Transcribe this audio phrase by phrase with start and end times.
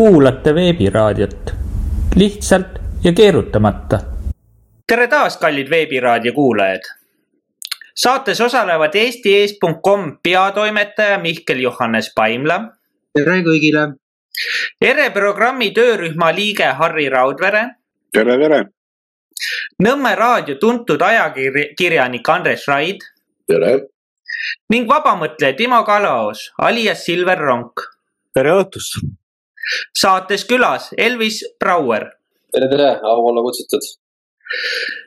[0.00, 1.50] kuulate veebiraadiot
[2.16, 2.66] lihtsalt
[3.04, 3.98] ja keerutamata.
[4.86, 6.80] tere taas, kallid Veebiraadio kuulajad.
[7.94, 12.60] saates osalevad eesti.com peatoimetaja Mihkel Johannes Paimla.
[13.12, 13.84] tere kõigile.
[14.80, 17.66] ERE programmi töörühma liige Harri Raudvere.
[18.12, 18.64] tere, tere.
[19.82, 23.00] Nõmme raadio tuntud ajakirjanik Andres Raid.
[23.46, 23.80] tere.
[24.70, 27.72] ning vabamõtleja Timo Kalaos alias Silver Ronk.
[28.34, 29.19] tere õhtust
[29.98, 32.10] saates külas Elvis Brouer.
[32.52, 33.80] tere, tere, au olla kutsutud.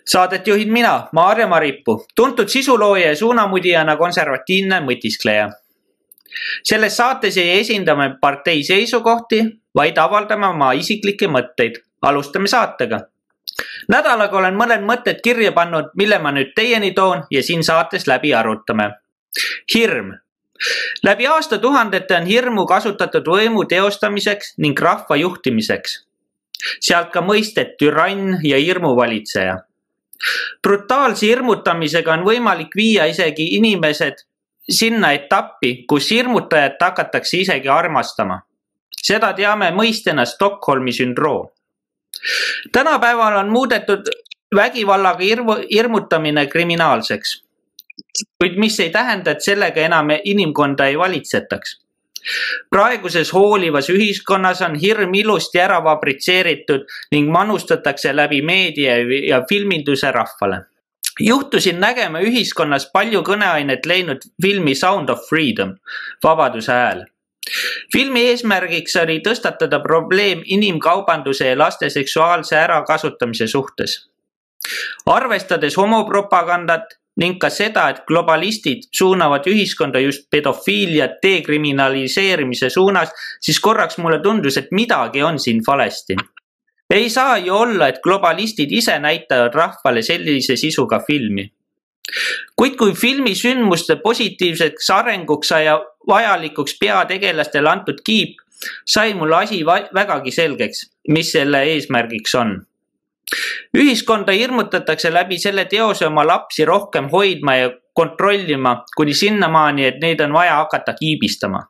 [0.07, 5.49] Saadet juhin mina, Maarja Maripuu, tuntud sisulooja ja suunamudijana konservatiivne mõtiskleja.
[6.63, 9.43] selles saates ei esinda me partei seisukohti,
[9.75, 11.83] vaid avaldame oma isiklikke mõtteid.
[12.01, 12.99] alustame saatega.
[13.89, 18.33] nädalaga olen mõned mõtted kirja pannud, mille ma nüüd teieni toon ja siin saates läbi
[18.33, 18.91] arutame.
[19.75, 20.13] hirm
[21.03, 26.03] läbi aastatuhandete on hirmu kasutatud võimu teostamiseks ning rahva juhtimiseks.
[26.79, 29.57] sealt ka mõisted türann ja hirmuvalitseja.
[30.63, 34.13] brutaalse hirmutamisega on võimalik viia isegi inimesed
[34.69, 38.41] sinna etappi, kus hirmutajat hakatakse isegi armastama.
[39.03, 41.47] seda teame mõistena Stockholmi sündroom.
[42.71, 44.09] tänapäeval on muudetud
[44.55, 47.43] vägivallaga hirmu, hirmutamine kriminaalseks
[48.39, 51.79] kuid mis ei tähenda, et sellega enam inimkonda ei valitsetaks.
[52.69, 60.61] praeguses hoolivas ühiskonnas on hirm ilusti ära fabritseeritud ning manustatakse läbi meedia ja filminduse rahvale.
[61.19, 65.75] juhtusin nägema ühiskonnas palju kõneainet leidnud filmi Sound of Freedom,
[66.23, 67.05] Vabaduse hääl
[67.93, 74.09] filmi eesmärgiks oli tõstatada probleem inimkaubanduse ja laste seksuaalse ärakasutamise suhtes.
[75.05, 83.99] arvestades homopropagandat ning ka seda, et globalistid suunavad ühiskonda just pedofiilia dekriminaliseerimise suunas, siis korraks
[84.01, 86.17] mulle tundus, et midagi on siin valesti.
[86.93, 91.51] ei saa ju olla, et globalistid ise näitavad rahvale sellise sisuga filmi.
[92.55, 95.65] kuid kui filmi sündmuste positiivseks arenguks sai
[96.07, 98.35] vajalikuks peategelastele antud kiip,
[98.85, 102.61] sai mulle asi vägagi selgeks, mis selle eesmärgiks on
[103.77, 110.19] ühiskonda hirmutatakse läbi selle teose oma lapsi rohkem hoidma ja kontrollima kuni sinnamaani, et neid
[110.19, 111.63] on vaja hakata kiibistama.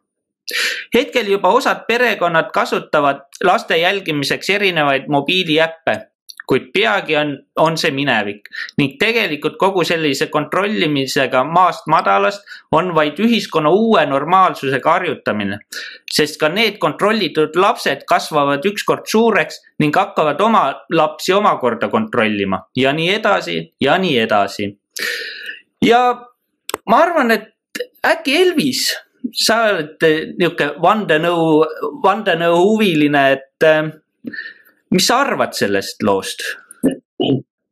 [0.95, 5.99] hetkel juba osad perekonnad kasutavad laste jälgimiseks erinevaid mobiiliäppe
[6.47, 13.19] kuid peagi on, on see minevik ning tegelikult kogu sellise kontrollimisega maast madalast on vaid
[13.19, 15.59] ühiskonna uue normaalsusega harjutamine.
[16.11, 22.93] sest ka need kontrollitud lapsed kasvavad ükskord suureks ning hakkavad oma lapsi omakorda kontrollima ja
[22.93, 24.69] nii edasi ja nii edasi.
[25.81, 26.03] ja
[26.89, 27.49] ma arvan, et
[28.05, 28.87] äkki Elvis,
[29.31, 30.03] sa oled
[30.37, 31.45] niisugune vandenõu,
[32.03, 33.67] vandenõuhuviline, et
[34.93, 36.45] mis sa arvad sellest loost?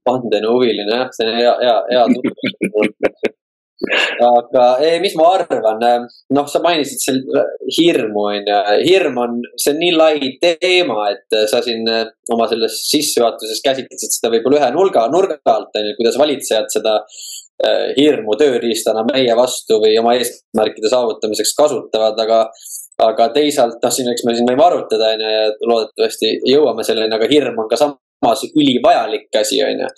[0.07, 3.11] vandenõuhuviline jah, see on hea, hea, hea tunne.
[4.25, 5.85] aga ei, mis ma arvan,
[6.37, 7.21] noh, sa mainisid seal
[7.77, 11.85] hirmu onju, hirm on, see on nii lai teema, et sa siin
[12.33, 17.87] oma selles sissejuhatuses käsitlesid seda võib-olla ühe nurga, nurga alt onju, kuidas valitsejad seda eh,
[17.97, 22.45] hirmu tööriistana meie vastu või oma eesmärkide saavutamiseks kasutavad, aga
[23.01, 27.15] aga teisalt, noh, siin, eks me siin võime arutada, on ju, ja loodetavasti jõuame selleni,
[27.17, 29.89] aga hirm on ka samas ülivajalik asi, on ju.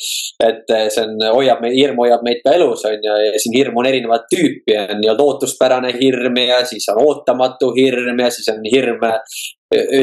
[0.48, 3.58] et eh, see on, hoiab meid, hirm hoiab meid ka elus, on ju, ja siin
[3.58, 8.50] hirm on erinevat tüüpi, on nii-öelda ootuspärane hirm ja siis on ootamatu hirm ja siis
[8.54, 9.04] on hirm,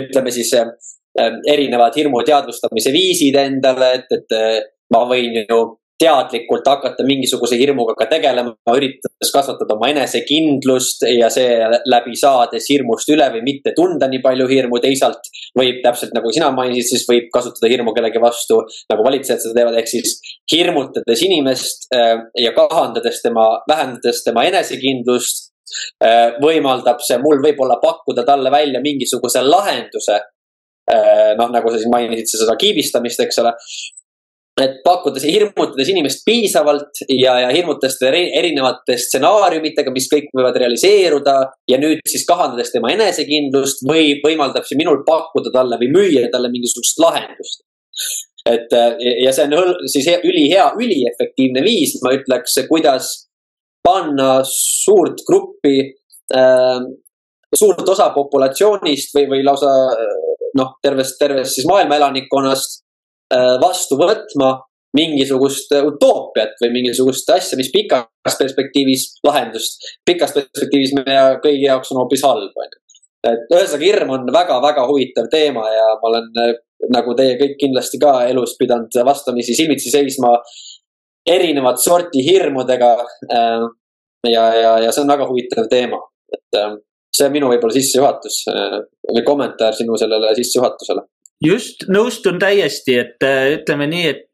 [0.01, 0.73] ütleme siis eh,
[1.49, 5.61] erinevad hirmu teadvustamise viisid endale, et, et ma võin ju
[6.01, 13.27] teadlikult hakata mingisuguse hirmuga ka tegelema, üritades kasvatada oma enesekindlust ja seeläbi saades hirmust üle
[13.35, 14.81] või mitte tunda nii palju hirmu.
[14.81, 15.29] teisalt
[15.59, 18.63] võib täpselt nagu sina mainisid, siis võib kasutada hirmu kellegi vastu,
[18.93, 20.17] nagu valitsejad seda teevad, ehk siis
[20.53, 22.17] hirmutades inimest äh,
[22.47, 25.51] ja kahandades tema, vähendades tema enesekindlust
[26.01, 30.23] äh, võimaldab see mul võib-olla pakkuda talle välja mingisuguse lahenduse.
[30.91, 33.53] Äh, noh, nagu sa siin mainisid seda kiibistamist, eks ole
[34.65, 41.37] et pakkudes hirmutades inimest piisavalt ja, ja hirmutades teda erinevate stsenaariumitega, mis kõik võivad realiseeruda
[41.71, 46.51] ja nüüd siis kahandades tema enesekindlust või võimaldab see minul pakkuda talle või müüa talle
[46.53, 47.65] mingisugust lahendust.
[48.49, 48.73] et
[49.25, 53.13] ja see on siis ülihea, üliefektiivne viis, ma ütleks, kuidas
[53.85, 55.77] panna suurt gruppi
[56.35, 56.79] äh,,
[57.55, 59.73] suurt osa populatsioonist või, või lausa
[60.57, 62.90] noh, tervest, tervest siis maailma elanikkonnast Äh,
[63.63, 64.57] vastu võtma
[64.97, 72.03] mingisugust utoopiat või mingisugust asja, mis pikas perspektiivis lahendust, pikas perspektiivis meie kõigi jaoks on
[72.03, 72.81] hoopis halb, on ju.
[73.31, 76.29] et ühesõnaga hirm on väga-väga huvitav teema ja ma olen
[76.91, 80.35] nagu teie kõik kindlasti ka elus pidanud vastamisi silmitsi seisma
[81.29, 82.97] erinevat sorti hirmudega.
[84.27, 86.01] ja, ja, ja see on väga huvitav teema,
[86.35, 86.61] et
[87.15, 88.43] see on minu võib-olla sissejuhatus
[89.15, 91.07] või kommentaar sinu sellele sissejuhatusele.
[91.45, 93.29] Just, nõustun täiesti, et
[93.61, 94.31] ütleme nii, et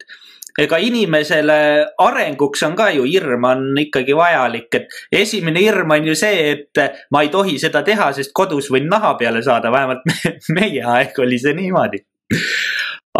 [0.61, 1.59] ega inimesele
[2.01, 6.83] arenguks on ka ju hirm on ikkagi vajalik, et esimene hirm on ju see, et
[7.13, 11.19] ma ei tohi seda teha, sest kodus võin naha peale saada, vähemalt me, meie aeg
[11.23, 12.03] oli see niimoodi.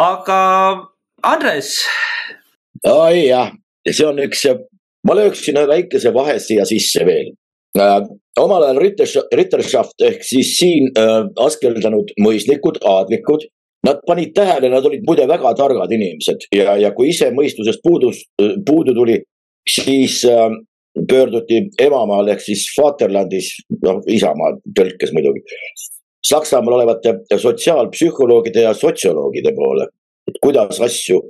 [0.01, 0.39] aga
[1.27, 1.79] Andres.
[2.89, 3.51] oi jah,
[3.89, 4.47] see on üks,
[5.07, 7.35] ma lööksin ühe väikese vahe siia sisse veel
[7.79, 8.01] äh,.
[8.41, 8.81] omal ajal
[9.37, 13.45] Ritterschaft ehk siis siin äh, askeldanud mõisnikud, aadlikud
[13.87, 18.23] Nad panid tähele, nad olid muide väga targad inimesed ja, ja kui ise mõistusest puudus,
[18.67, 19.21] puudu tuli,
[19.71, 20.49] siis äh,
[21.09, 23.53] pöörduti emamaal ehk siis Vaterlandis,
[23.85, 25.45] noh Isamaa tõlkes muidugi,
[26.27, 29.87] Saksamaal olevate sotsiaalpsühholoogide ja sotsioloogide poole,
[30.27, 31.21] et kuidas asju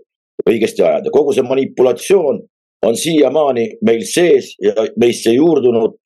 [0.46, 1.10] õigesti ajada.
[1.12, 2.40] kogu see manipulatsioon
[2.86, 5.96] on siiamaani meil sees ja meisse juurdunud.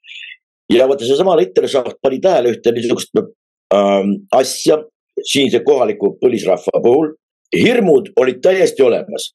[0.72, 4.78] ja vaata seesama Ritterschaft pani tähele ühte niisugust ähm, asja,
[5.24, 7.14] siinse kohaliku põlisrahva puhul.
[7.56, 9.34] hirmud olid täiesti olemas.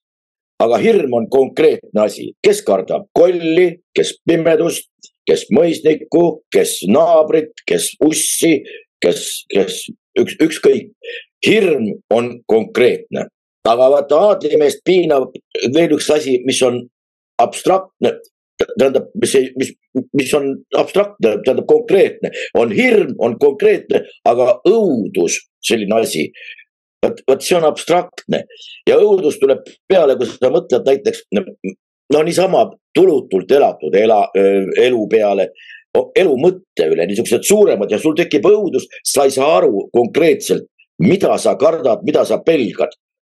[0.59, 4.87] aga hirm on konkreetne asi, kes kardab kolli, kes pimedust,
[5.27, 8.61] kes mõisnikku, kes naabrit, kes ussi,
[9.01, 9.81] kes, kes
[10.19, 10.91] üks, ükskõik.
[11.45, 13.27] hirm on konkreetne,
[13.67, 15.35] aga vaata aadlimeest piinab
[15.75, 16.79] veel üks asi, mis on
[17.41, 18.15] abstraktne,
[18.79, 19.73] tähendab, mis mis,
[20.13, 26.27] mis on abstraktne, tähendab konkreetne, on hirm, on konkreetne, aga õudus selline asi.
[27.05, 28.43] vot, vot see on abstraktne
[28.89, 31.25] ja õudus tuleb peale, kui sa mõtled näiteks
[32.13, 32.65] no niisama
[32.95, 34.21] tulutult elatud ela,
[34.81, 35.49] elu peale,
[36.15, 40.67] elu mõtte üle, niisugused suuremad ja sul tekib õudus, sa ei saa aru konkreetselt,
[41.03, 42.95] mida sa kardad, mida sa pelgad.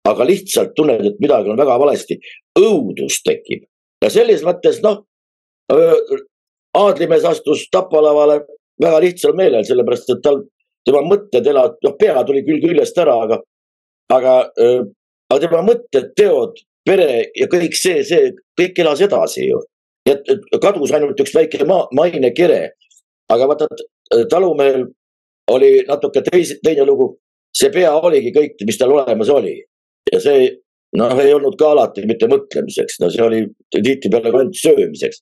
[0.06, 2.20] aga lihtsalt tunned, et midagi on väga valesti,
[2.60, 3.64] õudus tekib
[4.04, 5.02] ja selles mõttes noh,
[6.76, 8.42] Aadlimees astus tapalavale
[8.82, 10.44] väga lihtsal meelel, sellepärast et tal
[10.86, 13.40] tema mõtted elavad, noh, pea tuli küll küljest ära, aga,
[14.14, 14.36] aga,
[15.32, 19.62] aga tema mõtted, teod, pere ja kõik see, see kõik elas edasi ju.
[20.06, 22.76] et, et kadus ainult üks väike maa, mainekere.
[23.34, 23.68] aga vaata,
[24.30, 24.86] talumehel
[25.52, 27.16] oli natuke teise, teine lugu.
[27.56, 29.56] see pea oligi kõik, mis tal olemas oli
[30.12, 30.50] ja see
[31.00, 33.42] noh, ei olnud ka alati mitte mõtlemiseks, no see oli
[33.76, 35.22] tihtipeale ka ainult söömiseks.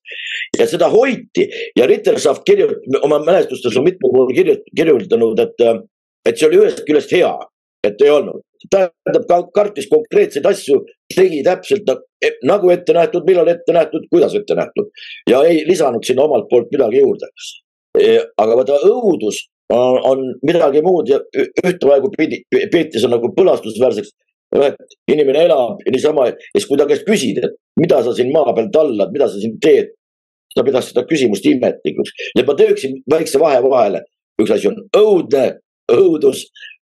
[0.60, 1.48] ja seda hoiti
[1.78, 5.66] ja Ritterschaft kirjutab, oma mälestustes on mitmel pool kirjutanud, et,
[6.30, 7.32] et see oli ühest küljest hea,
[7.88, 8.42] et ei olnud.
[8.72, 10.78] tähendab, ta kartis konkreetseid asju,
[11.16, 11.90] tegi täpselt
[12.24, 14.88] e-, nagu ette nähtud, millal ette nähtud, kuidas ette nähtud
[15.30, 17.28] ja ei lisanud sinna omalt poolt midagi juurde.
[18.00, 19.44] E, aga vaata õudus
[19.74, 21.20] on, on midagi muud ja
[21.66, 24.16] ühtaegu peeti see nagu põlastusväärseks
[25.12, 28.70] inimene elab niisama ja siis, kui ta käest küsid, et mida sa siin maa peal
[28.74, 29.94] tallad, mida sa siin teed.
[30.54, 34.04] ta pidas seda küsimust imetlikuks, nii et ma teeksin väikse vahe vahele.
[34.42, 35.46] üks asi on õudne,
[35.90, 36.44] õudus,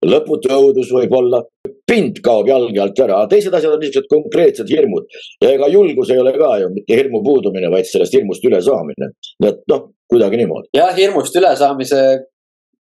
[0.05, 1.41] lõputu õudus võib-olla,
[1.89, 5.09] pind kaob jalge alt ära, teised asjad on niisugused konkreetsed hirmud.
[5.41, 9.11] ja ega julgus ei ole ka ju mitte hirmu puudumine, vaid sellest hirmust ülesaamine.
[9.41, 10.69] nii et noh, kuidagi niimoodi.
[10.77, 12.05] jah, hirmust ülesaamise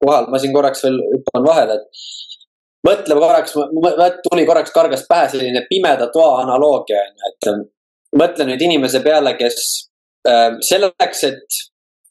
[0.01, 2.05] kohal ma siin korraks veel hüppan vahele, et
[2.87, 3.55] mõtle korraks,
[4.25, 7.65] tuli korraks kargas pähe selline pimeda toa analoogia on ju, et ähm,
[8.21, 9.59] mõtle nüüd inimese peale, kes
[10.29, 11.61] äh, selleks, et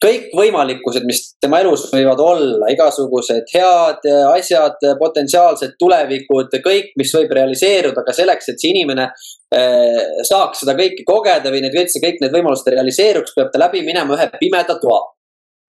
[0.00, 7.35] kõik võimalikkused, mis tema elus võivad olla, igasugused head asjad, potentsiaalsed tulevikud, kõik, mis võib
[7.37, 12.23] realiseeruda, aga selleks, et see inimene äh, saaks seda kõike kogeda või need üldse kõik
[12.23, 15.03] need võimalused realiseeruks, peab ta läbi minema ühe pimeda toa.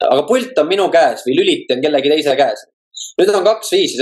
[0.01, 2.63] aga pult on minu käes või lüliti on kellegi teise käes
[3.19, 3.99] nüüd on kaks viisi,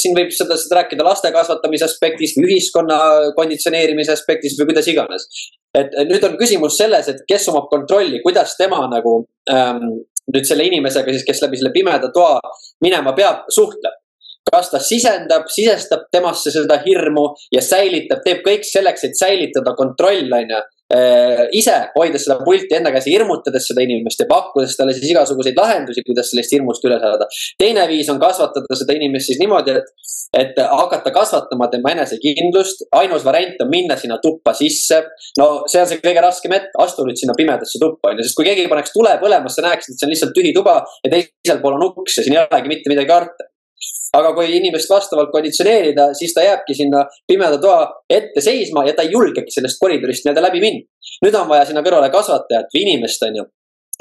[0.00, 2.98] siin võib seda, seda rääkida laste kasvatamise aspektist ühiskonna
[3.36, 5.28] konditsioneerimise aspektist või kuidas iganes.
[5.76, 9.18] et nüüd on küsimus selles, et kes omab kontrolli, kuidas tema nagu
[9.52, 10.00] ähm,
[10.32, 12.40] nüüd selle inimesega siis, kes läbi selle pimeda toa
[12.84, 14.02] minema peab, suhtleb.
[14.46, 20.30] Kas ta sisendab, sisestab temasse seda hirmu ja säilitab, teeb kõik selleks, et säilitada kontroll,
[20.32, 20.60] on ju
[21.58, 25.58] ise hoides seda pulti enda käes ja hirmutades seda inimest ja pakkudes talle siis igasuguseid
[25.58, 27.26] lahendusi, kuidas sellest hirmust üle saada.
[27.58, 29.90] teine viis on kasvatada seda inimest siis niimoodi, et,
[30.38, 32.86] et hakata kasvatama tema enesekindlust.
[32.92, 35.02] ainus variant on minna sinna tuppa sisse.
[35.38, 38.38] no see on see kõige raskem hetk, astu nüüd sinna pimedasse tuppa, on ju, sest
[38.38, 41.60] kui keegi paneks tule põlema, sa näeksid, et see on lihtsalt tühi tuba ja teisel
[41.64, 43.50] pool on uks ja siin ei olegi mitte midagi karta
[44.16, 49.04] aga kui inimest vastavalt konditsioneerida, siis ta jääbki sinna pimeda toa ette seisma ja ta
[49.06, 50.86] ei julgegi sellest koridorist nii-öelda läbi minna.
[51.24, 53.44] nüüd on vaja sinna kõrvale kasvatajat või inimest, on ju,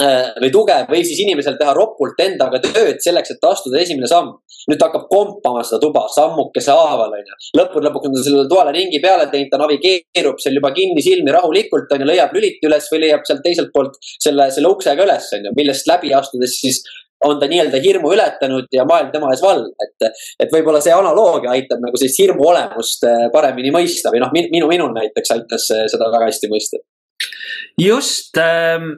[0.04, 4.34] äh, või tugev, võib siis inimesel teha ropult endaga tööd selleks, et astuda esimene samm.
[4.66, 7.36] nüüd ta hakkab kompama seda tuba sammukese haaval, onju.
[7.60, 11.32] lõppude lõpuks on ta sellele toale ringi peale teinud, ta navigeerub seal juba kinni silmi
[11.36, 15.54] rahulikult, onju, leiab lüliti üles või leiab sealt teiselt poolt selle, selle uksega üles, onju,
[15.60, 16.82] millest läbi astudes siis
[17.26, 21.54] on ta nii-öelda hirmu ületanud ja maailm tema ees vald, et, et võib-olla see analoogia
[21.56, 26.12] aitab nagu sellist hirmu olemust äh, paremini mõista või noh, minu, minul näiteks aitas seda
[26.14, 26.82] väga hästi mõista.
[27.82, 28.92] just ähm,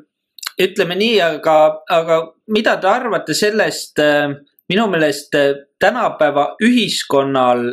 [0.61, 1.57] ütleme nii, aga,
[1.93, 2.21] aga
[2.53, 4.31] mida te arvate sellest äh,,
[4.71, 7.67] minu meelest äh, tänapäeva ühiskonnal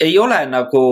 [0.00, 0.84] ei ole nagu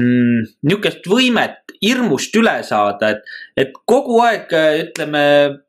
[0.00, 3.22] mm, niisugust võimet hirmust üle saada, et,
[3.58, 4.52] et kogu aeg
[4.86, 5.22] ütleme,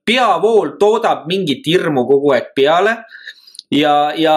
[0.05, 2.98] peavool toodab mingit hirmu kogu aeg peale.
[3.74, 4.36] ja, ja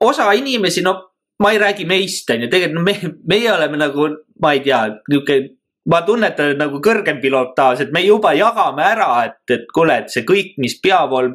[0.00, 0.98] osa inimesi, no
[1.38, 4.08] ma ei räägi meist, on ju, tegelikult me, meie oleme nagu,
[4.42, 5.54] ma ei tea, niisugune
[5.88, 10.26] ma tunnetan nagu kõrgem pilotaaž, et me juba jagame ära, et, et kuule, et see
[10.28, 11.30] kõik, mis peavool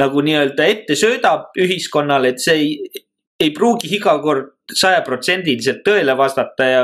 [0.00, 3.04] nagu nii-öelda ette söödab ühiskonnale, et see ei,
[3.40, 6.82] ei pruugi iga kord sajaprotsendiliselt tõele vastata ja,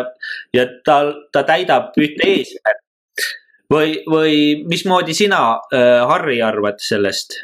[0.54, 1.00] ja ta,
[1.32, 3.28] ta täidab ühte eesmärki.
[3.72, 4.34] või, või
[4.68, 5.42] mismoodi sina
[5.74, 7.38] äh,, Harri, arvad sellest?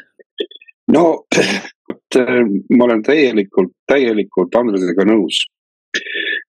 [0.91, 1.05] no
[1.89, 2.43] vot, äh,
[2.77, 5.45] ma olen täielikult, täielikult Andresega nõus.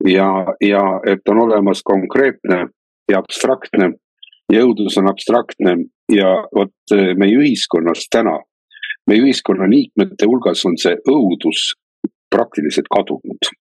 [0.07, 0.29] ja,
[0.61, 2.65] ja et on olemas konkreetne
[3.11, 3.91] ja abstraktne
[4.51, 5.77] ja õudus on abstraktne
[6.11, 8.39] ja vot äh, meie ühiskonnas täna,
[9.07, 11.73] meie ühiskonna liikmete hulgas on see õudus
[12.35, 13.55] praktiliselt kadunud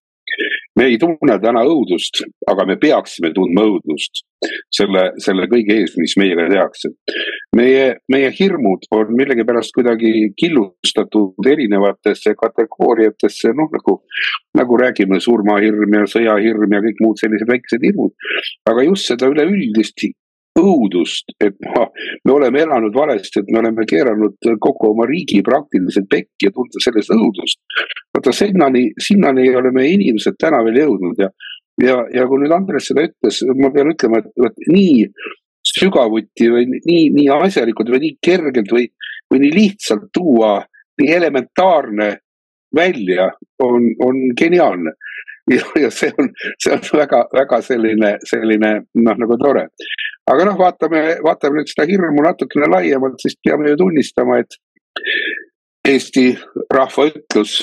[0.75, 4.23] me ei tunne täna õudust, aga me peaksime tundma õudust
[4.75, 6.91] selle, selle kõige ees, mis meiega tehakse.
[7.55, 13.97] meie, meie hirmud on millegipärast kuidagi killustatud erinevatesse kategooriatesse, noh nagu,
[14.59, 18.13] nagu räägime surmahirm ja sõjahirm ja kõik muud sellised väiksed hirmud.
[18.69, 20.03] aga just seda üleüldist
[20.59, 21.85] õudust, et ma,
[22.25, 26.81] me oleme elanud valesti, et me oleme keeranud kogu oma riigi praktiliselt pekki ja tunda
[26.83, 27.59] sellest õudust.
[28.15, 31.29] vaata sinnani, sinnani ei ole meie inimesed täna veel jõudnud ja,
[31.83, 35.07] ja, ja kui nüüd Andres seda ütles, ma pean ütlema, et, et nii
[35.75, 38.87] sügavuti või nii, nii asjalikult või nii kergelt või,
[39.31, 40.59] või nii lihtsalt tuua
[41.01, 42.09] nii elementaarne
[42.75, 43.29] välja,
[43.63, 44.95] on, on geniaalne.
[45.51, 49.67] Ja, ja see on, see on väga-väga selline, selline noh, nagu tore.
[50.25, 54.57] aga noh, vaatame, vaatame nüüd seda hirmu natukene laiemalt, siis peame ju tunnistama, et
[55.85, 56.31] Eesti
[56.73, 57.59] rahva ütlus,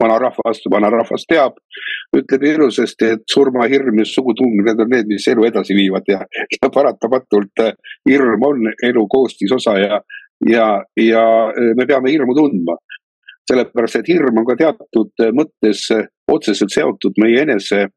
[0.00, 1.58] vanarahvas, vanarahvas teab,
[2.16, 6.08] ütleb ilusasti, et surmahirm ja sugutung, need on need, mis elu edasi viivad.
[6.08, 6.22] Ja,
[6.56, 7.74] ja paratamatult äh,
[8.08, 10.00] hirm on elu koostisosa ja,
[10.48, 12.78] ja, ja äh, me peame hirmu tundma
[13.50, 15.86] sellepärast et hirm on ka teatud mõttes
[16.30, 17.88] otseselt seotud meie enese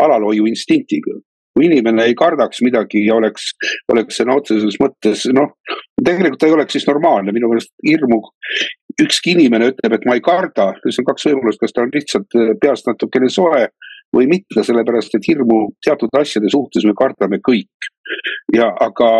[0.00, 1.18] alalhoiuinstinktiga.
[1.50, 3.48] kui inimene ei kardaks midagi ja oleks,
[3.90, 5.50] oleks sõna otseses mõttes noh,
[5.98, 8.20] tegelikult ta ei oleks siis normaalne, minu meelest hirmu.
[9.02, 12.38] ükski inimene ütleb, et ma ei karda, siis on kaks võimalust, kas ta on lihtsalt
[12.62, 13.66] peast natukene soe
[14.14, 17.90] või mitte, sellepärast et hirmu teatud asjade suhtes me kardame kõik.
[18.54, 19.10] ja aga,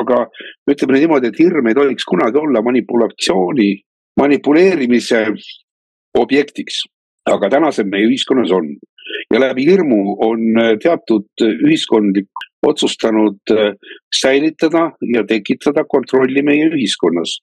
[0.00, 0.24] aga
[0.70, 3.70] ütleme niimoodi, et hirm ei tohiks kunagi olla manipulatsiooni
[4.18, 5.26] manipuleerimise
[6.18, 6.82] objektiks,
[7.30, 8.76] aga täna see meie ühiskonnas on.
[9.30, 12.28] ja läbi hirmu on äh, teatud ühiskondlik
[12.66, 13.74] otsustanud äh,
[14.20, 17.38] säilitada ja tekitada kontrolli meie ühiskonnas.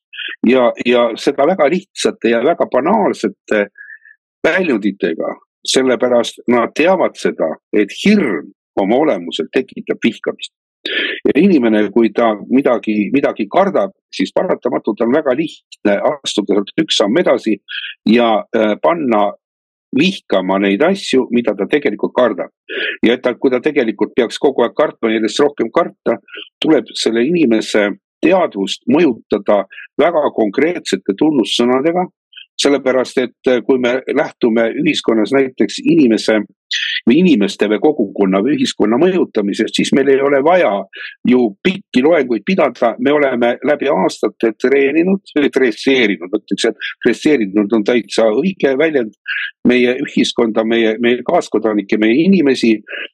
[0.47, 3.67] ja, ja seda väga lihtsate ja väga banaalsete
[4.43, 5.33] väljunditega,
[5.67, 10.53] sellepärast nad teavad seda, et hirm oma olemuselt tekitab vihkamist
[11.25, 17.01] ja inimene, kui ta midagi, midagi kardab, siis paratamatult on väga lihtne astuda sealt üks
[17.01, 17.57] samm edasi
[18.09, 19.31] ja äh, panna
[19.97, 22.51] vihkama neid asju, mida ta tegelikult kardab.
[23.03, 26.19] ja et ta, kui ta tegelikult peaks kogu aeg kartma, järjest rohkem karta,
[26.61, 27.89] tuleb selle inimese
[28.21, 29.63] teadvust mõjutada
[29.99, 32.07] väga konkreetsete tunnussõnadega
[32.61, 36.41] sellepärast, et äh, kui me lähtume ühiskonnas näiteks inimese
[37.07, 40.71] või inimeste või kogukonna või ühiskonna mõjutamisest, siis meil ei ole vaja
[41.27, 47.77] ju pikki loenguid pidada, me oleme läbi aastate treeninud või dresseerinud, ma ütleks, et dresseerinud
[47.77, 49.13] on täitsa õige väljend.
[49.67, 52.69] meie ühiskonda, meie, meie kaaskodanikke, meie inimesi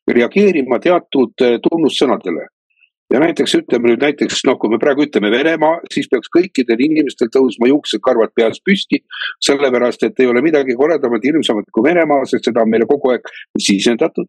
[0.06, 2.46] reageerima teatud äh, tunnussõnadele
[3.12, 7.32] ja näiteks ütleme nüüd näiteks noh, kui me praegu ütleme Venemaa, siis peaks kõikidel inimestel
[7.34, 9.04] tõusma juuksed-karvad peas püsti.
[9.46, 13.28] sellepärast, et ei ole midagi koledamat, hirmsamat kui Venemaa, sest seda on meile kogu aeg
[13.60, 14.28] sisendatud.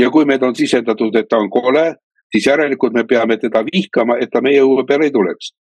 [0.00, 1.94] ja kui meid on sisendatud, et ta on kole,
[2.32, 5.52] siis järelikult me peame teda vihkama, et ta meie õue peale ei tuleks.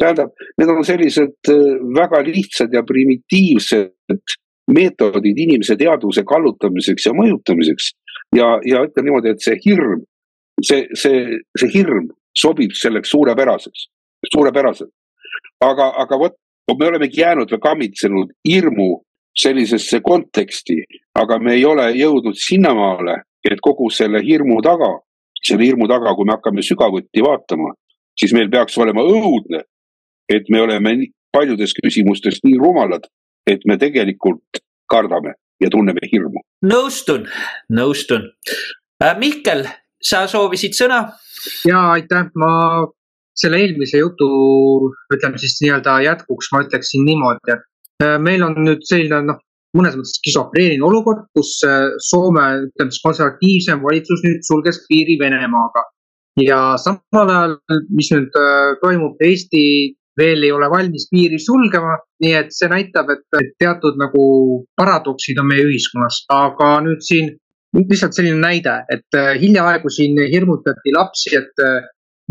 [0.00, 4.38] tähendab, need on sellised äh, väga lihtsad ja primitiivsed
[4.72, 7.92] meetodid inimese teadvuse kallutamiseks ja mõjutamiseks.
[8.36, 10.02] ja, ja ütlen niimoodi, et see hirm
[10.66, 13.88] see, see, see hirm sobib selleks suurepäraseks,
[14.32, 14.90] suurepäraselt.
[15.60, 16.34] aga, aga vot
[16.78, 18.88] me olemegi jäänud või kammitsenud hirmu
[19.38, 20.76] sellisesse konteksti,
[21.14, 24.90] aga me ei ole jõudnud sinnamaale, et kogu selle hirmu taga,
[25.44, 27.74] selle hirmu taga, kui me hakkame sügavuti vaatama,
[28.18, 29.64] siis meil peaks olema õudne,
[30.30, 30.94] et me oleme
[31.34, 33.08] paljudes küsimustes nii rumalad,
[33.46, 36.44] et me tegelikult kardame ja tunneme hirmu.
[36.64, 37.26] nõustun,
[37.70, 38.30] nõustun.
[39.02, 39.66] Äh, Mihkel,
[40.06, 41.00] sa soovisid sõna?
[41.68, 42.52] ja aitäh, ma
[43.36, 44.28] selle eelmise jutu,
[45.12, 49.40] ütleme siis nii-öelda jätkuks ma ütleksin niimoodi, et äh, meil on nüüd selline noh,
[49.74, 55.84] mõnes mõttes skisofreeniline olukord, kus äh, Soome, ütleme siis konservatiivsem valitsus nüüd sulges piiri Venemaaga.
[56.42, 57.58] ja samal ajal,
[57.94, 58.32] mis nüüd
[58.80, 59.64] toimub, Eesti
[60.18, 64.24] veel ei ole valmis piiri sulgema, nii et see näitab, et teatud nagu
[64.78, 67.32] paradoksid on meie ühiskonnas, aga nüüd siin
[67.74, 71.82] lihtsalt selline näide, et äh, hiljaaegu siin hirmutati lapsi, et äh,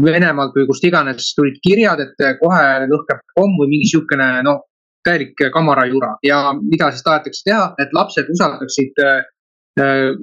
[0.02, 4.64] Venemaalt või kust iganes tulid kirjad, et äh, kohe lõhkeb pomm või mingi sihukene noh,
[5.06, 9.02] täielik kamarajura ja mida siis tahetakse teha, et lapsed usaldaksid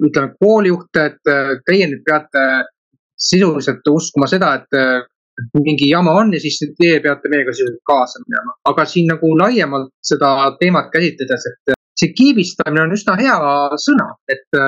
[0.07, 1.29] ütleme koolijuhte, et
[1.67, 2.45] teie nüüd peate
[3.19, 8.55] sisuliselt uskuma seda, et mingi jama on ja siis teie peate meiega sisuliselt kaasa minema.
[8.71, 13.37] aga siin nagu laiemalt seda teemat käsitledes, et see kiibistamine on üsna hea
[13.85, 14.61] sõna, et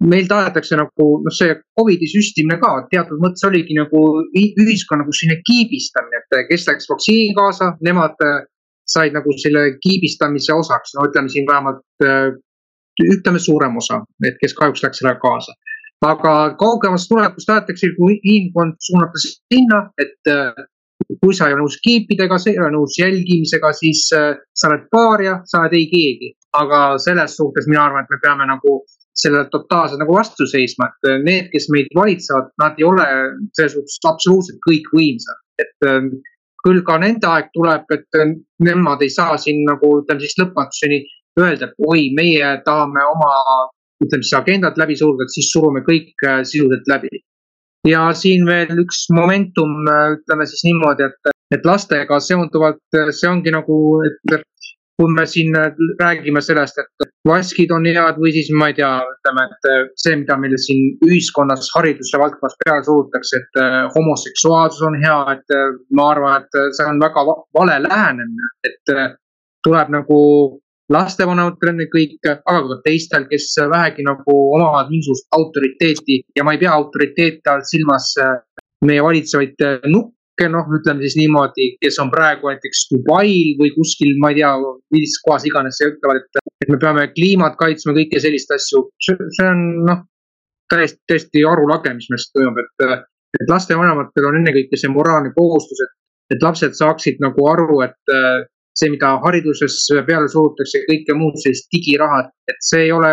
[0.00, 4.02] meil tahetakse nagu noh, see Covidi süstimine ka teatud mõttes oligi nagu
[4.36, 8.42] ühiskonna nagu selline kiibistamine, et kes läks vaktsiini kaasa, nemad äh,
[8.86, 12.34] said nagu selle kiibistamise osaks, no ütleme siin vähemalt äh,
[13.12, 15.56] ütleme suurem osa, et kes kahjuks läks sellega kaasa
[16.04, 20.66] aga kaugemas tulevikus tahetakse inimkond suunata sinna, et äh,
[21.22, 25.38] kui sa ei ole nõus kiipidega, sa ei ole nõus jälgimisega, siis sa oled paaria,
[25.48, 26.34] sa oled ei keegi.
[26.56, 28.78] aga selles suhtes mina arvan, et me peame nagu
[29.16, 33.06] sellele totaalselt nagu vastu seisma, et äh, need, kes meid valitsevad, nad ei ole
[33.58, 35.88] selles suhtes absoluutselt kõikvõimsad, et
[36.66, 38.18] küll ka nende aeg tuleb, et
[38.66, 40.98] nemad ei saa siin nagu ütleme siis lõpmatuseni
[41.40, 43.32] öelda, et oi, meie tahame oma
[44.04, 47.22] ütleme siis agendat läbi suruda, et siis surume kõik äh, sisuliselt läbi.
[47.86, 53.30] ja siin veel üks momentum, äh, ütleme siis niimoodi, et, et lastega seonduvalt äh, see
[53.30, 54.40] ongi nagu, et
[54.96, 55.52] kui me siin
[56.00, 59.68] räägime sellest, et vaskid on head või siis ma ei tea, ütleme, et
[60.00, 63.60] see, mida meile siin ühiskonnas hariduse valdkonnas peale surutakse, et
[63.96, 65.56] homoseksuaalsus on hea, et
[65.98, 67.26] ma arvan, et see on väga
[67.58, 68.96] vale lähenemine, et
[69.66, 70.20] tuleb nagu
[70.92, 76.74] lastevanematel ennekõike, aga ka teistel, kes vähegi nagu omavad mingisugust autoriteeti ja ma ei pea
[76.76, 78.36] autoriteete all silmas äh,
[78.86, 80.15] meie valitsevaid äh, nukke,
[80.52, 84.52] noh, ütleme siis niimoodi, kes on praegu näiteks Dubail või kuskil, ma ei tea,
[84.92, 88.82] millises kohas iganes ja ütlevad, et, et me peame kliimat kaitsma, kõiki selliseid asju.
[89.06, 90.02] see on noh,
[90.72, 93.06] täiesti, täiesti arulage, mis meil toimub, et,
[93.40, 95.96] et lastevanematel on ennekõike see moraalne kohustus, et,
[96.36, 98.16] et lapsed saaksid nagu aru, et
[98.76, 103.12] see, mida hariduses peale surutakse, kõike muud sellist digiraha, et see ei ole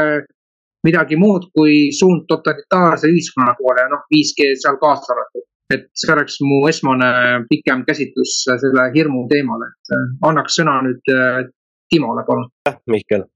[0.84, 5.46] midagi muud kui suund totalitaarse ühiskonna poole, noh, 5G seal kaasa arvatud.
[5.76, 7.12] Et see oleks mu esmane
[7.50, 11.44] pikem käsitlus selle hirmu teemale, et äh, annaks sõna nüüd äh,
[11.92, 12.50] Timole, palun.
[12.66, 13.28] aitäh, Mihkel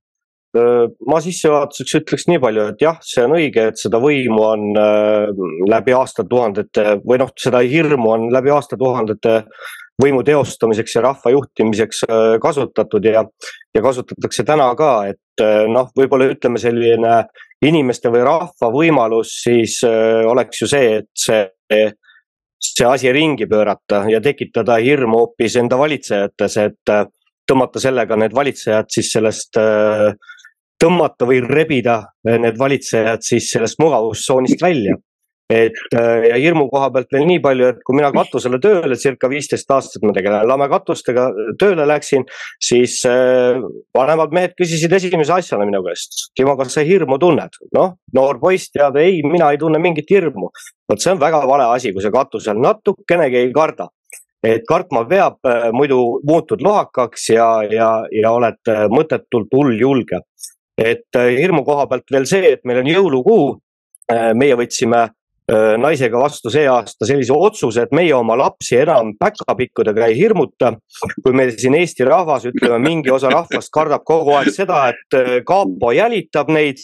[0.58, 5.28] ma sissejuhatuseks ütleks nii palju, et jah, see on õige, et seda võimu on äh,
[5.70, 9.42] läbi aastatuhandete või noh, seda hirmu on läbi aastatuhandete
[10.02, 13.24] võimu teostamiseks ja rahva juhtimiseks äh, kasutatud ja,
[13.76, 17.24] ja kasutatakse täna ka, et äh, noh, võib-olla ütleme selline
[17.66, 21.44] inimeste või rahva võimalus siis äh, oleks ju see, et see,
[22.64, 26.94] see asi ringi pöörata ja tekitada hirmu hoopis enda valitsejates, et
[27.48, 29.60] tõmmata sellega need valitsejad siis sellest
[30.78, 34.98] tõmmata või rebida need valitsejad siis sellest mugavustsoonist välja
[35.50, 39.30] et äh, ja hirmu koha pealt veel nii palju, et kui mina katusele tööle circa
[39.32, 41.28] viisteist aastat ma tegelen lamekatustega
[41.60, 42.26] tööle läksin,
[42.64, 43.62] siis äh,
[43.96, 47.56] vanemad mehed küsisid esimese asjana minu käest, Timo, kas sa hirmu tunned?
[47.76, 50.52] noh, noor poiss teab, ei, mina ei tunne mingit hirmu.
[50.92, 53.88] vot see on väga vale asi, kui sa katusel natukenegi ei karda
[54.44, 60.20] et kartma peab, äh, muidu muutud lohakaks ja, ja, ja oled mõttetult hulljulge.
[60.78, 63.56] et hirmu koha pealt veel see, et meil on jõulukuu.
[64.40, 65.10] meie võtsime Äh,
[65.80, 70.74] naisega vastu see aasta sellise otsuse, et meie oma lapsi enam päkapikkudega ei hirmuta.
[71.24, 75.38] kui meil siin Eesti rahvas, ütleme mingi osa rahvast kardab kogu aeg seda, et äh,
[75.48, 76.82] kapo jälitab neid,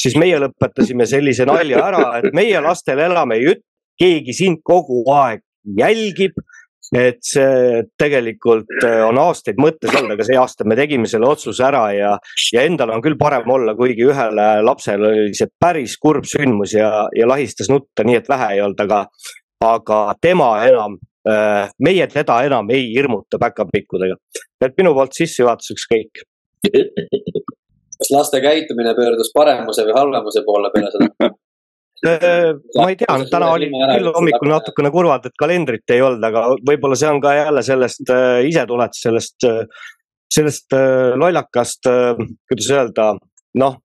[0.00, 3.66] siis meie lõpetasime sellise nalja ära, et meie lastele elame ei ütle,
[3.98, 5.42] keegi sind kogu aeg
[5.78, 6.38] jälgib
[6.94, 11.64] et see tegelikult äh, on aastaid mõttes olnud, aga see aasta me tegime selle otsuse
[11.66, 12.12] ära ja,
[12.54, 17.08] ja endal on küll parem olla, kuigi ühele lapsele oli see päris kurb sündmus ja,
[17.16, 19.04] ja lahistas nutta, nii et vähe ei olnud, aga,
[19.64, 21.00] aga tema enam
[21.80, 24.18] meie teda enam ei hirmuta päkapikkudega.
[24.60, 26.20] et minu poolt sissejuhatuseks kõik
[27.98, 31.30] kas laste käitumine pöördus paremuse või halvemuse poole peale seda?
[32.04, 36.98] ma ei tea, täna oli küll hommikul natukene kurvad, et kalendrit ei olnud, aga võib-olla
[37.00, 38.12] see on ka jälle sellest
[38.50, 39.48] isetulest, sellest,
[40.34, 40.76] sellest
[41.20, 41.88] lollakast,
[42.50, 43.08] kuidas öelda,
[43.60, 43.78] noh,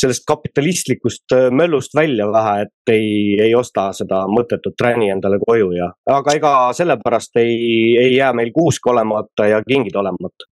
[0.00, 3.10] sellest kapitalistlikust äh, möllust välja vähe, et ei,
[3.42, 7.56] ei osta seda mõttetut träni endale koju ja, aga ega sellepärast ei,
[8.00, 10.48] ei jää meil kuusk olemata ja kingid olemata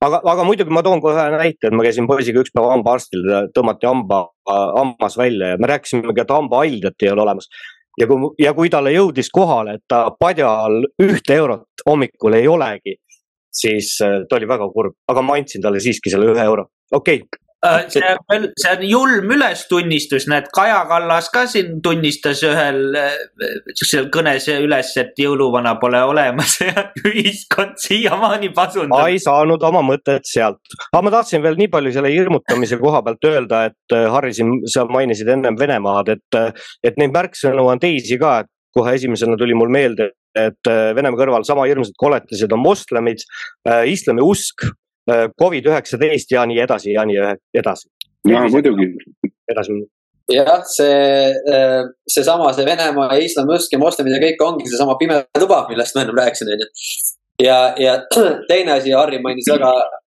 [0.00, 3.28] aga, aga muidugi ma toon kohe ühe näite, et ma käisin poisiga üks päev hambaarstil,
[3.54, 7.48] tõmmati hamba, hammas välja ja me rääkisimegi, et hambahaldjat ei ole olemas
[8.00, 12.96] ja kui, ja kui talle jõudis kohale, et ta padjal ühte eurot hommikul ei olegi,
[13.52, 16.66] siis äh, ta oli väga kurb, aga ma andsin talle siiski selle ühe euro.
[16.90, 22.42] okei okay., Äh, see on, see on julm ülestunnistus, näed, Kaja Kallas ka siin tunnistas
[22.46, 23.12] ühel äh,
[23.76, 28.96] siuksel kõnes üles, et jõuluvana pole olemas ja ühiskond siiamaani pasundab.
[28.96, 33.04] ma ei saanud oma mõtet sealt, aga ma tahtsin veel nii palju selle hirmutamise koha
[33.06, 37.82] pealt öelda, et äh, Harri siin, sa mainisid ennem Venemaad, et, et neid märksõnu on
[37.82, 42.62] teisi ka, et kohe esimesena tuli mul meelde, et Venemaa kõrval sama hirmsad koletised on
[42.64, 43.20] moslemid,
[43.84, 47.18] islami usk, Äh, Covid üheksateist ja nii edasi ja nii
[47.58, 47.88] edasi.
[48.28, 48.92] ja muidugi.
[49.50, 49.90] edasi minna
[50.30, 55.22] jah, see, äh, seesama, see Venemaa ja islamüsk ja moslemid ja kõik ongi seesama pime
[55.38, 56.68] tuba, millest ma ennem rääkisin, onju.
[57.42, 57.96] ja, ja
[58.50, 59.72] teine asi, Harri mainis väga,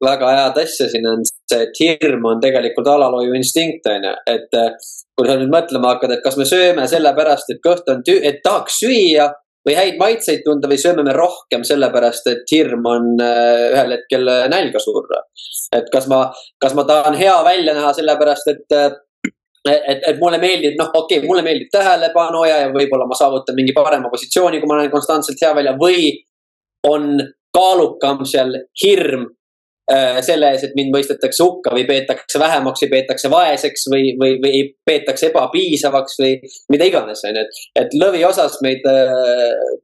[0.04, 4.12] väga head asja siin on see, et hirm on tegelikult alalhoiu instinkt, onju.
[4.34, 8.04] et äh, kui sa nüüd mõtlema hakkad, et kas me sööme sellepärast, et kõht on
[8.06, 9.30] tü-, et tahaks süüa
[9.64, 14.28] või häid maitseid tunda või sööme me rohkem sellepärast, et hirm on äh, ühel hetkel
[14.28, 15.22] äh, nälga surra.
[15.74, 16.26] et kas ma,
[16.60, 18.92] kas ma tahan hea välja näha sellepärast, et äh,
[19.64, 23.56] et, et mulle meeldib, noh, okei okay,, mulle meeldib tähelepanu ja, ja võib-olla ma saavutan
[23.56, 26.10] mingi parema positsiooni, kui ma näen konstantselt hea välja või
[26.84, 27.16] on
[27.54, 29.24] kaalukam seal hirm
[30.24, 34.62] selle ees, et mind mõistetakse hukka või peetakse vähemaks või peetakse vaeseks või, või, või
[34.88, 36.38] peetakse ebapiisavaks või
[36.72, 37.60] mida iganes, on ju, et.
[37.82, 39.12] et lõviosas meid äh,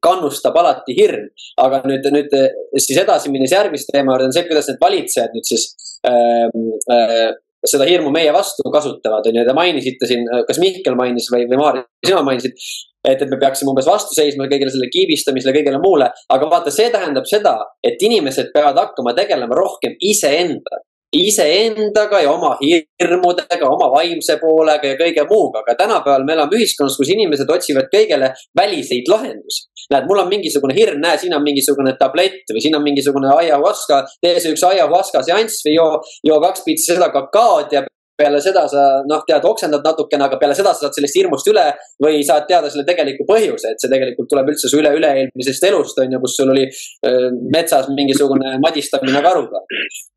[0.05, 1.29] kannustab alati hirm,
[1.61, 2.33] aga nüüd, nüüd
[2.79, 5.69] siis edasi minnes järgmise teema juurde on see, kuidas need valitsejad nüüd siis
[6.09, 6.49] äh,
[6.97, 7.31] äh,
[7.67, 11.61] seda hirmu meie vastu kasutavad, on ju, te mainisite siin, kas Mihkel mainis või, või
[11.61, 12.57] Maarja, sina mainisid,
[13.05, 16.11] et, et me peaksime umbes vastu seisma kõigele selle kiibistamisele, kõigele muule.
[16.33, 22.53] aga vaata, see tähendab seda, et inimesed peavad hakkama tegelema rohkem iseendaga iseendaga ja oma
[22.61, 27.91] hirmudega, oma vaimse poolega ja kõige muuga, aga tänapäeval me elame ühiskonnas, kus inimesed otsivad
[27.93, 29.67] kõigele väliseid lahendusi.
[29.91, 34.05] näed, mul on mingisugune hirm, näe, siin on mingisugune tablett või siin on mingisugune ayahuasca,
[34.23, 35.91] tee see üks ayahuasca seanss või joo,
[36.31, 37.83] joo kaks pitsi seda kakaod ja
[38.21, 41.65] peale seda sa noh, tead, oksendad natukene, aga peale seda sa saad sellest hirmust üle
[42.03, 46.17] või saad teada selle tegeliku põhjuse, et see tegelikult tuleb üldse su üle-üle-eelmisest elust on
[46.17, 49.65] ju, kus sul oli äh, metsas mingisugune madistamine karuga.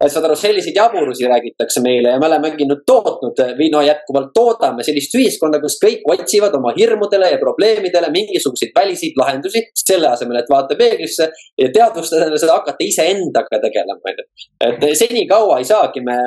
[0.04, 4.86] saad aru, selliseid jaburusi räägitakse meile ja me olemegi nüüd tootnud või no jätkuvalt toodame
[4.86, 10.52] sellist ühiskonda, kus kõik otsivad oma hirmudele ja probleemidele mingisuguseid väliseid lahendusi, selle asemel, et
[10.52, 14.30] vaata peeglisse ja teadvustada seda, hakata iseendaga tegelema, on ju.
[14.70, 16.18] et senikaua ei saagi me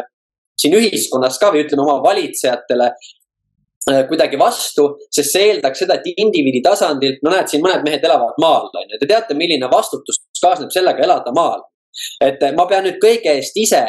[0.60, 6.08] siin ühiskonnas ka või ütleme oma valitsejatele äh, kuidagi vastu, sest see eeldaks seda, et
[6.16, 10.22] indiviidi tasandilt, no näed, siin mõned mehed elavad maal, on ju, te teate, milline vastutus
[10.42, 11.62] kaasneb sellega elada maal.
[12.20, 13.84] et äh, ma pean nüüd kõige eest ise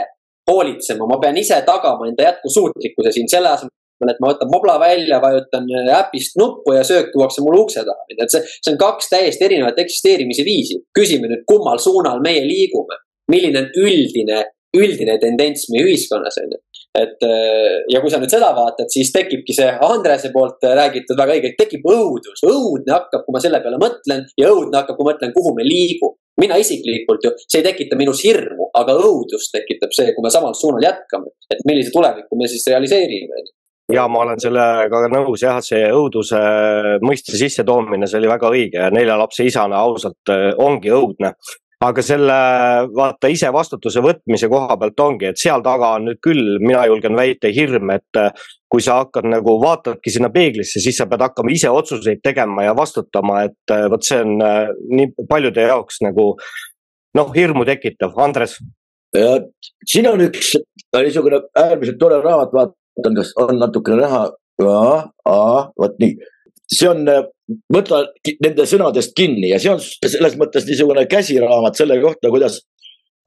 [0.48, 5.20] hoolitsema, ma pean ise tagama enda jätkusuutlikkuse siin selle asemel, et ma võtan mobla välja,
[5.24, 8.08] vajutan äh, äpist nuppu ja söök tuuakse mulle ukse taha.
[8.12, 10.80] et see, see on kaks täiesti erinevat eksisteerimise viisi.
[11.00, 13.02] küsime nüüd, kummal suunal meie liigume,
[13.32, 14.44] milline on üldine
[14.76, 16.62] üldine tendents meie ühiskonnas on ju.
[16.98, 21.36] et äh, ja kui sa nüüd seda vaatad, siis tekibki see Andrese poolt räägitud väga
[21.38, 25.14] õigelt, tekib õudus, õudne hakkab, kui ma selle peale mõtlen ja õudne hakkab, kui ma
[25.14, 29.94] mõtlen, kuhu me liigume mina isiklikult ju, see ei tekita minus hirmu, aga õudust tekitab
[29.96, 33.42] see, kui me samal suunal jätkame, et millise tuleviku me siis realiseerime
[33.94, 36.40] ja ma olen sellega nõus jah, see õuduse
[37.06, 38.82] mõiste sissetoomine, see oli väga õige.
[38.82, 41.34] Ja nelja lapse isana ausalt äh, ongi õudne
[41.84, 42.36] aga selle
[42.96, 47.18] vaata ise vastutuse võtmise koha pealt ongi, et seal taga on nüüd küll, mina julgen
[47.18, 48.32] väita, hirm, et äh,
[48.72, 52.74] kui sa hakkad nagu vaatadki sinna peeglisse, siis sa pead hakkama ise otsuseid tegema ja
[52.78, 56.32] vastutama, et äh, vot see on äh, nii paljude jaoks nagu
[57.18, 58.18] noh, hirmu tekitav.
[58.22, 58.58] Andres.
[59.88, 60.56] siin on üks
[60.98, 64.26] niisugune äärmiselt tore raamat, vaatan, kas on natukene näha.
[64.58, 66.18] vot nii,
[66.68, 67.06] see on
[67.74, 68.02] võta
[68.44, 72.60] nende sõnadest kinni ja see on selles mõttes niisugune käsiraamat selle kohta, kuidas,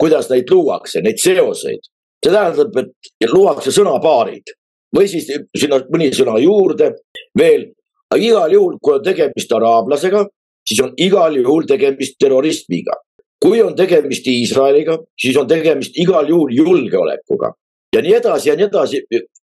[0.01, 1.89] kuidas neid luuakse, neid seoseid.
[2.21, 4.53] see tähendab, et luuakse sõnapaarid
[4.97, 6.95] või siis sinna mõni sõna juurde
[7.39, 7.71] veel.
[8.11, 10.25] aga igal juhul, kui on tegemist araablasega,
[10.67, 12.93] siis on igal juhul tegemist terrorismiga.
[13.41, 17.55] kui on tegemist Iisraeliga, siis on tegemist igal juhul julgeolekuga
[17.95, 19.01] ja nii edasi ja nii edasi.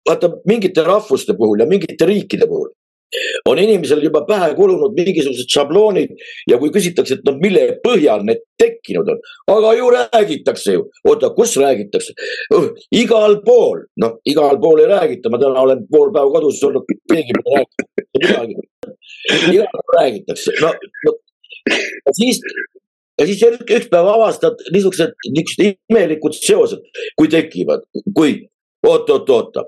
[0.08, 2.68] vaata mingite rahvuste puhul ja mingite riikide puhul
[3.48, 6.14] on inimesel juba pähe kulunud mingisugused šabloonid
[6.50, 9.20] ja kui küsitakse, et no mille põhjal need tekkinud on,
[9.54, 12.16] aga ju räägitakse ju, oota, kus räägitakse?
[12.94, 17.36] Igal pool, noh, igal pool ei räägita, ma täna olen pool päeva kodus olnud, keegi
[17.42, 17.64] pole
[18.26, 18.96] rääkinud.
[19.52, 20.74] Igal pool räägitakse, no,
[21.06, 21.16] no.
[22.14, 22.42] Siis
[23.18, 26.84] ja siis üks päev avastad niisugused, niisugused imelikud seosed,
[27.18, 28.38] kui tekivad, kui
[28.86, 29.66] oot-oot-oota,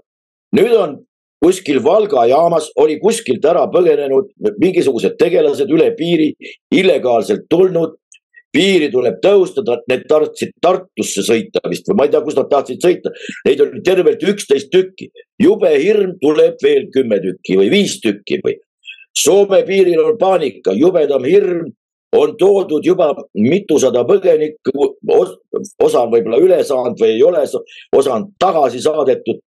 [0.56, 0.98] nüüd on
[1.44, 6.32] kuskil Valga jaamas oli kuskilt ära põgenenud mingisugused tegelased üle piiri,
[6.74, 7.96] illegaalselt tulnud.
[8.48, 12.80] piiri tuleb tõustada, need tahtsid Tartusse sõita vist või ma ei tea, kus nad tahtsid
[12.80, 13.10] sõita.
[13.44, 15.10] Neid oli tervelt üksteist tükki.
[15.38, 18.56] jube hirm, tuleb veel kümme tükki või viis tükki või.
[19.18, 21.68] Soome piiril on paanika, jubedam hirm,
[22.12, 24.96] on toodud juba mitusada põgenikku,
[25.84, 27.44] osa on võib-olla üle saanud või ei ole,
[27.92, 29.42] osa on tagasi saadetud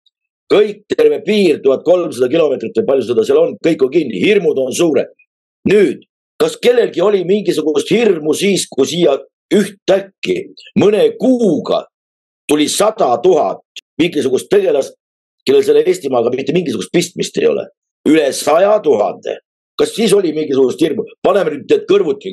[0.53, 4.59] kõik terve piir, tuhat kolmsada kilomeetrit või palju seda seal on, kõik on kinni, hirmud
[4.63, 5.11] on suured.
[5.67, 6.05] nüüd,
[6.39, 9.17] kas kellelgi oli mingisugust hirmu siis, kui siia
[9.55, 11.87] ühtäkki mõne kuuga
[12.49, 13.63] tuli sada tuhat
[13.99, 14.95] mingisugust tegelast,
[15.47, 17.67] kellel selle Eestimaaga mitte mingisugust pistmist ei ole,
[18.09, 19.41] üle saja tuhande.
[19.77, 22.31] kas siis oli mingisugust hirmu, paneme nüüd need kõrvuti,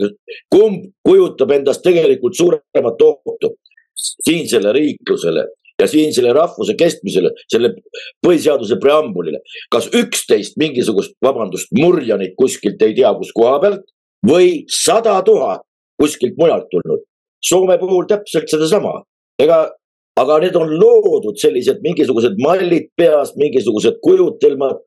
[0.47, 3.49] kumb kujutab endast tegelikult suuremat ohtu
[4.23, 5.43] siinsele riiklusele
[5.81, 7.73] ja siinsele rahvuse kestmisele, selle
[8.25, 9.41] põhiseaduse preambulile.
[9.71, 13.85] kas üksteist mingisugust, vabandust, murjanit kuskilt ei tea, kus koha pealt
[14.25, 15.65] või sada tuhat
[16.01, 17.03] kuskilt mujalt tulnud.
[17.43, 19.01] Soome puhul täpselt sedasama,
[19.41, 19.65] ega,
[20.19, 24.79] aga need on loodud sellised mingisugused mallid peas, mingisugused kujutelmad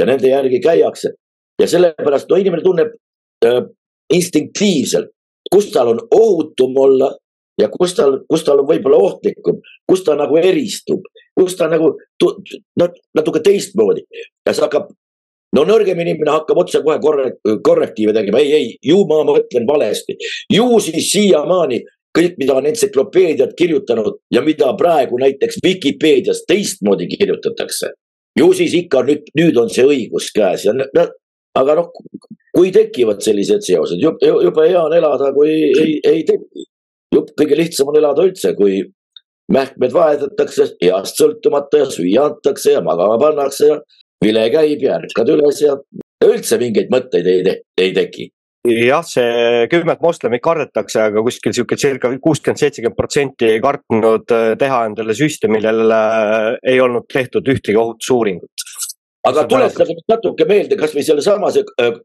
[0.00, 1.14] ja nende järgi käiakse.
[1.60, 2.94] ja sellepärast no inimene tunneb
[3.44, 3.60] äh,
[4.14, 5.10] instinktiivselt,
[5.52, 7.10] kus tal on ohutum olla
[7.60, 11.04] ja kus tal, kus tal on võib-olla ohtlikum, kus ta nagu eristub,
[11.36, 14.04] kus ta nagu no, natuke teistmoodi.
[14.46, 14.90] Ja see hakkab,
[15.56, 17.30] no nõrgem inimene hakkab otsekohe korre,
[17.66, 20.18] korrektiive tegema, ei, ei, ju ma mõtlen valesti,
[20.52, 21.82] ju siis siiamaani
[22.16, 27.94] kõik, mida on entsüklopeediad kirjutanud ja mida praegu näiteks Vikipeedias teistmoodi kirjutatakse.
[28.38, 31.06] ju siis ikka nüüd, nüüd on see õigus käes ja no,
[31.58, 31.88] aga noh,
[32.54, 36.69] kui tekivad sellised seosed, jube hea on elada, kui ei, ei teki
[37.14, 38.82] jupp kõige lihtsam on elada üldse, kui
[39.50, 43.80] mähkmed vahetatakse east sõltumata ja süüa antakse ja magama pannakse ja
[44.24, 45.78] vile käib ja ärkad üles ja
[46.24, 48.30] üldse mingeid mõtteid ei, te ei teki
[48.68, 54.52] jah, see kümmet moslemit kardetakse, aga kuskil sihuke circa kuuskümmend, seitsekümmend protsenti ei kartnud äh,
[54.60, 58.66] teha endale süste, millel äh, ei olnud tehtud ühtegi ohutusuuringut.
[59.28, 61.96] aga tuletage nüüd natuke meelde kasvõi sellesama äh,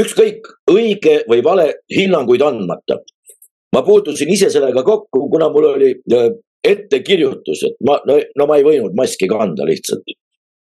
[0.00, 3.02] ükskõik õige või vale hinnanguid andmata
[3.72, 6.28] ma puutusin ise sellega kokku, kuna mul oli äh,
[6.64, 10.14] ettekirjutus, et ma, no, no ma ei võinud maski kanda lihtsalt.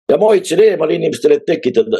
[0.09, 1.99] ja ma hoidsin eemal inimestele, et tekitada,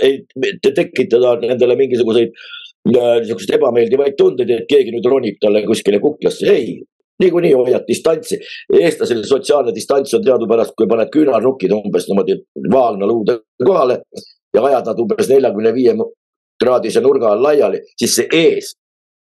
[0.63, 6.81] tekitada nendele mingisuguseid äh, niisuguseid ebameeldivaid tundeid, et keegi nüüd ronib talle kuskile kuklasse, ei.
[7.21, 8.39] niikuinii hoiad distantsi,
[8.73, 12.39] eestlasel sotsiaalne distants on teadupärast, kui paned küünarnukid umbes niimoodi
[12.73, 13.99] vaagna luude kohale
[14.55, 15.93] ja ajad nad umbes neljakümne viie
[16.63, 18.73] kraadise nurga all laiali, siis see ees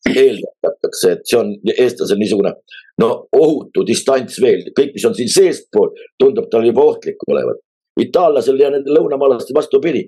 [0.07, 2.53] eeldatakse, et see on eestlasel niisugune
[2.99, 7.61] no ohutu distants veel, kõik, mis on siin seestpool, tundub talle juba ohtlik olevat.
[7.99, 10.05] itaallasel ja nendel lõunamaalastel vastupidi.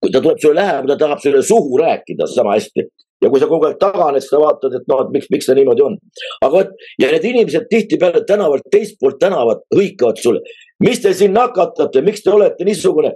[0.00, 2.86] kui ta tuleb sulle lähemale, ta tahab sulle suhu rääkida sama hästi
[3.22, 5.54] ja kui sa kogu aeg taganed, siis sa vaatad, et noh, et miks, miks ta
[5.54, 5.96] niimoodi on.
[6.40, 6.70] aga vot
[7.02, 10.40] ja need inimesed tihtipeale tänavalt, teist poolt tänavat hõikavad sulle.
[10.80, 13.12] mis te siin nakatate, miks te olete niisugune,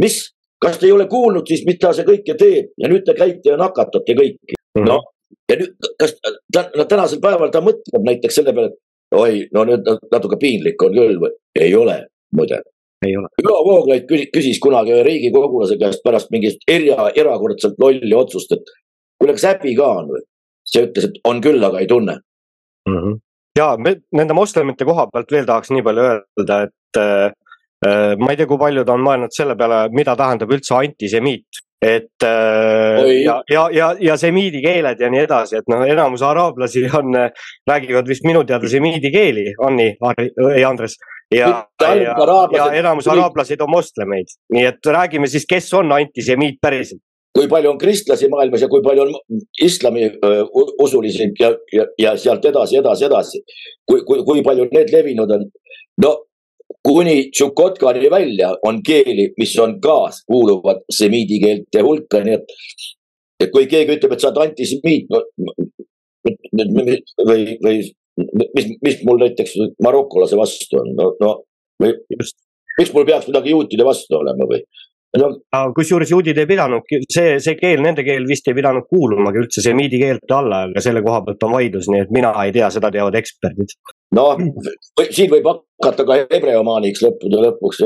[0.00, 0.22] mis,
[0.62, 3.58] kas te ei ole kuulnud siis, mida see kõike teeb ja nüüd te käite ja
[3.60, 4.56] nakatate kõiki.
[4.78, 4.88] Mhm.
[4.88, 5.04] noh,
[5.50, 9.64] ja nüüd, kas ta, no tänasel päeval ta mõtleb näiteks selle peale, et oi, no
[9.68, 11.32] nüüd natuke piinlik on küll või?
[11.60, 11.98] ei ole,
[12.36, 12.62] muide.
[13.02, 18.70] Ülo Vooglaid küsis kunagi ühe riigikogulase käest pärast mingit era, erakordselt lolli otsust, et
[19.18, 20.22] kuule, kas häbi ka on või?
[20.72, 22.20] see ütles, et on küll, aga ei tunne
[22.86, 22.98] mm.
[22.98, 23.16] -hmm.
[23.58, 27.32] ja me nende moslemite koha pealt veel tahaks nii palju öelda, et äh,
[27.86, 32.24] äh ma ei tea, kui paljud on mõelnud selle peale, mida tähendab üldse antisemiit et
[32.24, 37.16] äh, ja, ja, ja, ja semiidi keeled ja nii edasi, et noh, enamus araablasi on,
[37.68, 39.96] räägivad vist minu teada semiidi keeli, on nii,
[40.54, 40.96] ei Andres?
[41.34, 42.16] ja, ja,
[42.56, 47.70] ja enamus araablasid on moslemeid, nii et räägime siis, kes on antisemiit päriselt kui palju
[47.70, 50.42] on kristlasi maailmas ja kui palju on islami uh,
[50.84, 53.40] usulisi ja, ja, ja sealt edasi, edasi, edasi.
[53.88, 55.46] kui, kui, kui palju need levinud on?
[56.04, 56.12] no
[56.82, 62.46] kuni Tšukotkani välja on keeli, mis on ka, kuuluvad semiidi keelte hulka, nii et
[63.42, 65.08] et kui keegi ütleb, et sa oled antisemiit
[67.26, 67.76] või, või
[68.54, 71.32] mis, mis mul näiteks marokolase vastu on, no, no
[71.82, 72.36] või just,
[72.78, 74.62] miks mul peaks midagi juutide vastu olema või?
[75.20, 75.28] No
[75.76, 80.00] kusjuures juudid ei pidanudki, see, see keel, nende keel vist ei pidanud kuulumagi üldse semiidi
[80.00, 83.18] keelte alla, aga selle koha pealt on vaidlus, nii et mina ei tea, seda teavad
[83.20, 83.76] eksperdid.
[84.16, 84.40] noh,
[85.10, 87.84] siin võib hakata ka hebreomaaniks lõppude lõpuks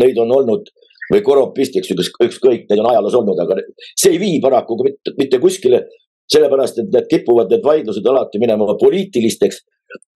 [0.00, 0.70] neid on olnud
[1.12, 3.58] või koropistiks, ükskõik, neid on ajaloos olnud, aga
[3.92, 5.84] see ei vii paraku mitte, mitte kuskile
[6.32, 9.60] sellepärast, et need kipuvad, need vaidlused alati minema poliitilisteks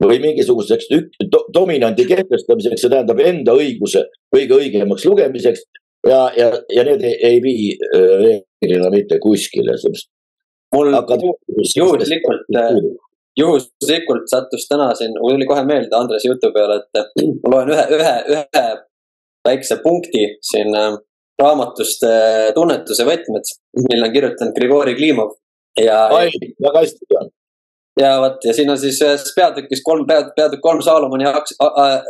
[0.02, 0.88] või mingisuguseks
[1.30, 5.66] do dominandi kehtestamiseks, see tähendab enda õiguse kõige õigemaks lugemiseks
[6.06, 9.74] ja, ja, ja need ei, ei vii reeglina mitte kuskile.
[10.74, 10.92] mul
[11.76, 12.46] juhuslikult,
[13.38, 17.86] juhuslikult sattus täna siin, mul tuli kohe meelde Andres jutu peale, et ma loen ühe,
[17.98, 18.66] ühe, ühe
[19.48, 20.74] väikse punkti siin
[21.38, 22.04] raamatust
[22.54, 23.50] Tunnetuse võtmed,
[23.88, 25.36] mille on kirjutanud Grigori Klimov
[25.80, 26.06] ja.
[26.10, 27.30] väga hästi tean
[28.00, 31.56] ja vot ja siin on siis ühes peatükis kolm peatükk, peatükk kolm Saalomoni aks-,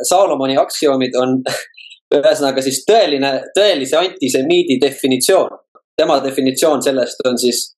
[0.09, 1.39] Saalomoni aktsioomid on
[2.15, 5.59] ühesõnaga siis tõeline, tõelise antisemiidi definitsioon.
[5.99, 7.75] tema definitsioon sellest on siis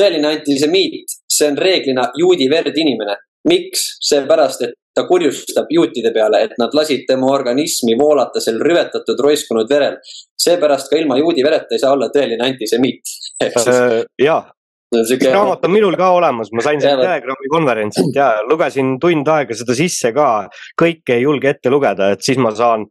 [0.00, 3.16] tõeline antisemiit, see on reeglina juudi verd inimene.
[3.48, 3.98] miks?
[4.00, 9.68] seepärast, et ta kurjustab juutide peale, et nad lasid tema organismi voolata sel rüvetatud roiskunud
[9.68, 9.96] verel.
[10.38, 13.14] seepärast ka ilma juudi vereta ei saa olla tõeline antisemiit.
[14.28, 14.50] jah,
[14.92, 15.30] Siuke...
[15.32, 19.76] raamat on minul ka olemas, ma sain sealt Telegrami konverentsilt ja lugesin tund aega seda
[19.76, 20.28] sisse ka.
[20.76, 22.84] kõike ei julge ette lugeda, et siis ma saan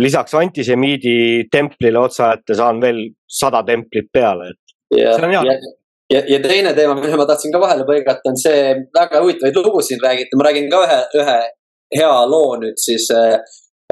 [0.00, 5.56] lisaks antisemiidi templile otsa ette saan veel sada templit peale, et ja, see on hea.
[6.12, 8.62] ja, ja teine teema, mille ma tahtsin ka vahele põigata, on see,
[8.96, 11.38] väga huvitavaid lugusid räägiti, ma räägin ka ühe, ühe
[11.98, 13.36] hea loo nüüd siis äh,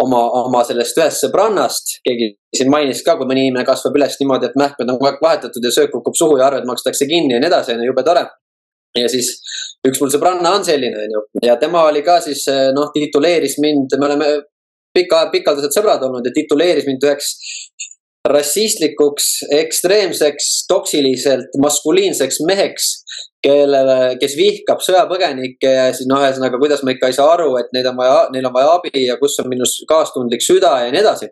[0.01, 4.51] oma, oma sellest ühest sõbrannast, keegi siin mainis ka, kui mõni inimene kasvab üles niimoodi,
[4.51, 7.43] et mähkmed on kogu aeg vahetatud ja söök kukub suhu ja arved makstakse kinni ja
[7.43, 8.25] nii edasi, on ju, jube tore.
[8.97, 9.35] ja siis
[9.87, 13.95] üks mul sõbranna on selline, on ju, ja tema oli ka siis noh, tituleeris mind,
[14.01, 14.31] me oleme
[14.97, 17.35] pika, pikaldased sõbrad olnud ja tituleeris mind üheks
[18.29, 22.89] rassistlikuks, ekstreemseks, toksiliselt maskuliinseks meheks,
[23.41, 27.71] kellele, kes vihkab sõjapõgenikke ja siis noh, ühesõnaga, kuidas ma ikka ei saa aru, et
[27.73, 31.01] neid on vaja, neil on vaja abi ja kus on minu kaastundlik süda ja nii
[31.01, 31.31] edasi.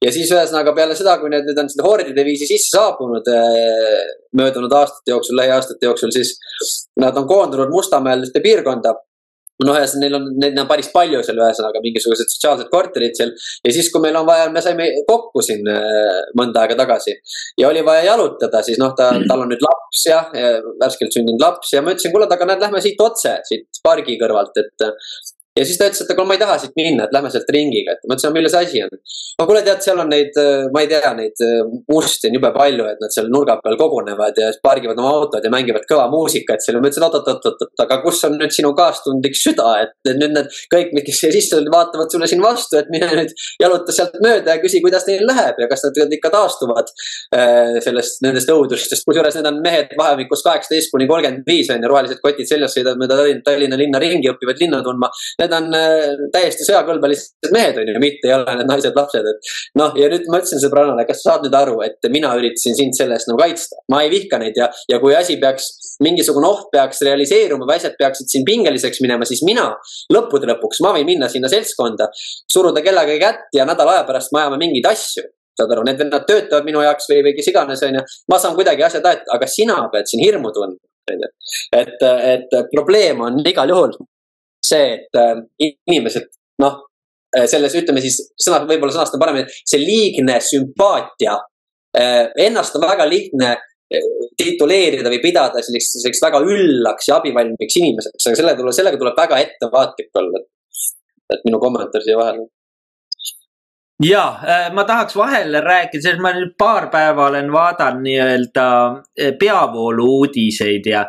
[0.00, 4.00] ja siis ühesõnaga peale seda, kui need nüüd on seda hordide viisi sisse saabunud eh,
[4.40, 6.38] möödunud aastate jooksul, lähiaastate jooksul, siis
[6.96, 8.96] nad on koondunud Mustamäel ühte piirkonda
[9.66, 13.34] noh, ühesõnaga neil on, neid on päris palju seal ühesõnaga mingisugused sotsiaalsed korterid seal.
[13.66, 17.16] ja siis, kui meil on vaja, me saime kokku siin äh, mõnda aega tagasi.
[17.60, 20.30] Ja oli vaja jalutada, siis noh, ta, tal on nüüd laps jah,
[20.80, 21.74] värskelt sündinud laps.
[21.74, 24.88] Ja ma ütlesin, kuule, aga näed, lähme siit otse, siit pargi kõrvalt, et
[25.60, 27.96] ja siis ta ütles, et aga ma ei taha siit minna, et lähme sealt ringiga,
[27.96, 28.94] et ma ütlesin, milles asi on.
[29.40, 31.60] no kuule, tead, seal on neid, äh, ma ei tea, neid äh,
[31.92, 35.52] musti on jube palju, et nad seal nurga peal kogunevad ja pargivad oma autod ja
[35.52, 40.12] mängivad kõva muusikat seal ma ütlesin, oot-oot-oot-oot, aga kus on nüüd sinu kaastundlik süda, et
[40.16, 44.16] nüüd need kõik, kes siia sisse vaatavad sulle siin vastu, et mine nüüd jaluta sealt
[44.24, 46.90] mööda ja küsi, kuidas neil läheb ja kas nad ikka taastuvad
[47.36, 49.06] äh, sellest, nendest õudustest.
[49.08, 53.00] kusjuures need on mehed vahemikus kaheksateist kuni kolmkümmend viis on ju, rohelised kotid seljas, sõidavad
[53.00, 58.02] mööda Tallinna linna ringi, õpivad linna tundma need on äh, täiesti sõjakõlbelised mehed, on ju,
[58.02, 59.50] mitte ei ole need naised-lapsed, et.
[59.80, 62.96] noh, ja nüüd ma ütlesin sõbrannale, kas sa saad nüüd aru, et mina üritasin sind
[62.98, 65.70] selle eest nagu kaitsta, ma ei vihka neid ja, ja kui asi peaks,
[66.04, 69.68] mingisugune oht peaks realiseeruma või asjad peaksid siin pingeliseks minema, siis mina
[70.14, 72.10] lõppude lõpuks, ma võin minna sinna seltskonda,
[72.50, 75.28] suruda kellegagi kätt ja nädala aja pärast me ajame mingeid asju
[75.60, 78.04] saad aru, need vennad töötavad minu jaoks või, või kes iganes, onju.
[78.32, 80.80] ma saan kuidagi asjad aetada, aga sina pead siin hirmu tundma,
[81.12, 81.30] onju.
[81.76, 83.96] et, et probleem on igal juhul
[84.66, 86.28] see, et äh, inimesed
[86.62, 86.76] noh,
[87.36, 91.38] äh, selles ütleme siis sõna, võib-olla sõnastan paremini, see liigne sümpaatia.
[91.96, 93.56] Äh, ennast on väga lihtne
[94.38, 99.16] tituleerida või pidada selliseks, selliseks väga üllaks ja abivalmiks inimeseks, aga selle tuleb, sellega tuleb
[99.18, 100.44] väga ettevaatlik olla.
[101.30, 102.46] et minu kommentaar siia vahele
[104.02, 104.22] ja
[104.74, 108.66] ma tahaks vahele rääkida, sest ma nüüd paar päeva olen vaadanud nii-öelda
[109.42, 111.02] peavoolu uudiseid ja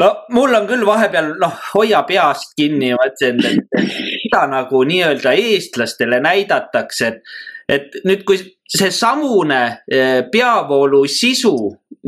[0.00, 3.92] no mul on küll vahepeal noh, hoia peast kinni, ma ütlesin, et
[4.24, 7.22] mida nagu nii-öelda eestlastele näidatakse, et,
[7.68, 8.40] et nüüd, kui
[8.72, 11.56] seesamune eh, peavoolu sisu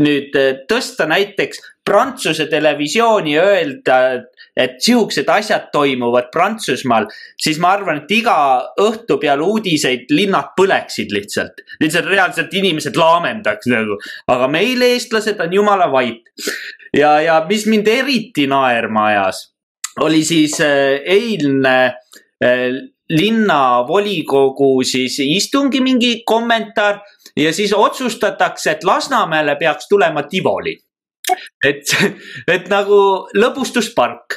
[0.01, 3.97] nüüd eh, tõsta näiteks Prantsuse televisiooni ja öelda,
[4.57, 8.37] et siuksed asjad toimuvad Prantsusmaal, siis ma arvan, et iga
[8.81, 11.61] õhtu peale uudiseid linnad põleksid lihtsalt.
[11.83, 13.99] lihtsalt reaalselt inimesed laamendaks nagu,
[14.33, 16.25] aga meil, eestlased, on jumala vait.
[16.97, 19.45] ja, ja mis mind eriti naerma ajas,
[20.01, 21.77] oli siis äh, eilne
[22.43, 22.81] äh,
[23.11, 27.03] linnavolikogu siis istungi mingi kommentaar
[27.37, 30.79] ja siis otsustatakse, et Lasnamäele peaks tulema Tivoli.
[31.65, 31.89] et,
[32.49, 32.97] et nagu
[33.33, 34.37] lõbustuspark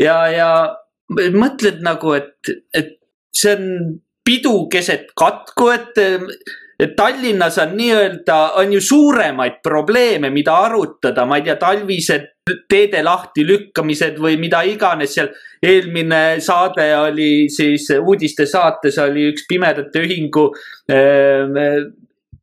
[0.00, 0.50] ja, ja
[1.10, 2.94] mõtled nagu, et, et
[3.36, 3.66] see on
[4.24, 6.00] pidu keset katku, et,
[6.80, 12.28] et Tallinnas on nii-öelda, on ju suuremaid probleeme, mida arutada, ma ei tea, talvised
[12.70, 15.30] teede lahtilükkamised või mida iganes seal.
[15.62, 20.46] eelmine saade oli siis uudistesaates oli üks Pimedate Ühingu
[20.90, 21.84] äh,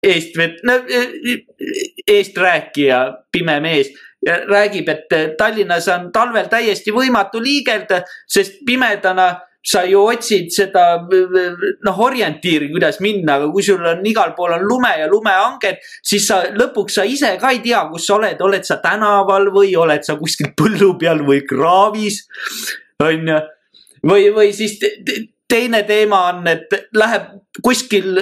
[0.06, 0.78] eestved-, no
[2.08, 3.00] eesträäkija,
[3.32, 3.90] pime mees
[4.28, 9.30] räägib, et Tallinnas on talvel täiesti võimatu liigelda, sest pimedana
[9.68, 14.64] sa ju otsid seda noh, orientiiri, kuidas minna, aga kui sul on igal pool on
[14.64, 18.68] lume ja lumehanged, siis sa lõpuks sa ise ka ei tea, kus sa oled, oled
[18.68, 22.24] sa tänaval või oled sa kuskil põllu peal või kraavis.
[23.04, 23.42] on ju,
[24.08, 24.80] või, või siis
[25.50, 28.22] teine teema on, et läheb kuskil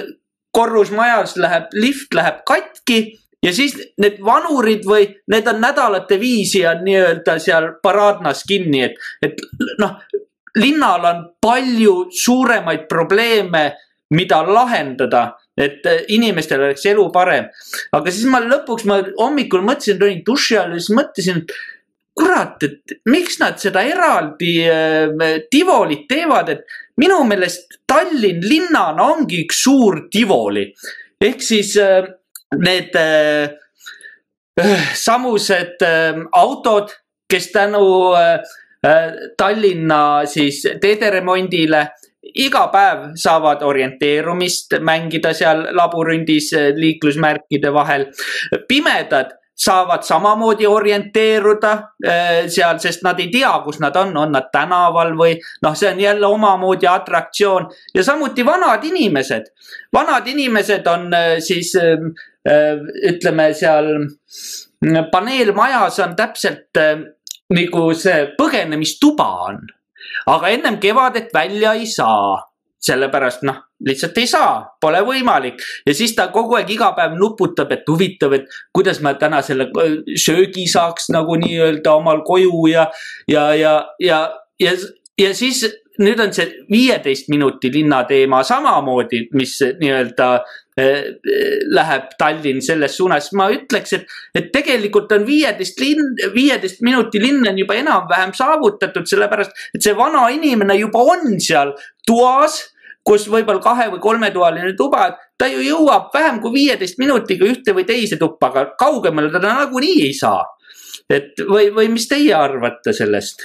[0.56, 3.00] korrusmajas läheb lift läheb katki
[3.44, 8.96] ja siis need vanurid või need on nädalate viisi on nii-öelda seal paraadnas kinni, et,
[9.22, 9.42] et
[9.82, 9.98] noh,
[10.56, 13.64] linnal on palju suuremaid probleeme,
[14.14, 17.48] mida lahendada, et äh, inimestel oleks elu parem.
[17.92, 21.56] aga siis ma lõpuks, ma hommikul mõtlesin, tulin duši all ja siis mõtlesin, et
[22.16, 29.42] kurat, et miks nad seda eraldi äh, Tivolit teevad, et minu meelest Tallinn linnana ongi
[29.44, 30.70] üks suur Tivoli.
[31.20, 32.04] ehk siis äh,
[32.54, 33.50] need äh,
[34.60, 36.92] äh samused äh, autod,
[37.28, 38.40] kes tänu äh,
[39.36, 41.80] Tallinna siis teederemondile
[42.34, 48.06] iga päev saavad orienteerumist mängida seal labürindis äh, liiklusmärkide vahel.
[48.68, 51.72] pimedad saavad samamoodi orienteeruda
[52.06, 55.90] äh, seal, sest nad ei tea, kus nad on, on nad tänaval või noh, see
[55.90, 59.52] on jälle omamoodi atraktsioon ja samuti vanad inimesed.
[59.92, 61.08] vanad inimesed on
[61.40, 61.72] siis
[63.10, 63.88] ütleme seal
[65.10, 66.78] paneelmajas on täpselt
[67.54, 69.62] nagu see põgenemistuba on.
[70.26, 72.38] aga ennem kevadet välja ei saa,
[72.82, 75.60] sellepärast noh, lihtsalt ei saa, pole võimalik.
[75.86, 79.68] Ja siis ta kogu aeg iga päev nuputab, et huvitav, et kuidas ma täna selle
[79.70, 82.88] äh, söögi saaks nagu nii-öelda omal koju ja,
[83.30, 84.20] ja, ja, ja,
[84.60, 84.76] ja,
[85.18, 85.64] ja siis
[86.02, 93.30] nüüd on see viieteist minuti linna teema samamoodi, mis nii-öelda Eh, läheb Tallinn selles suunas,
[93.32, 99.08] ma ütleks, et, et tegelikult on viieteist linn, viieteist minuti linn on juba enam-vähem saavutatud,
[99.08, 101.72] sellepärast et see vana inimene juba on seal
[102.06, 102.60] toas
[103.06, 105.06] kus võib-olla kahe või kolmetoaline tuba,
[105.38, 110.00] ta ju jõuab vähem kui viieteist minutiga ühte või teise tuppa, aga kaugemale ta nagunii
[110.08, 110.42] ei saa.
[111.10, 113.44] et või, või mis teie arvate sellest?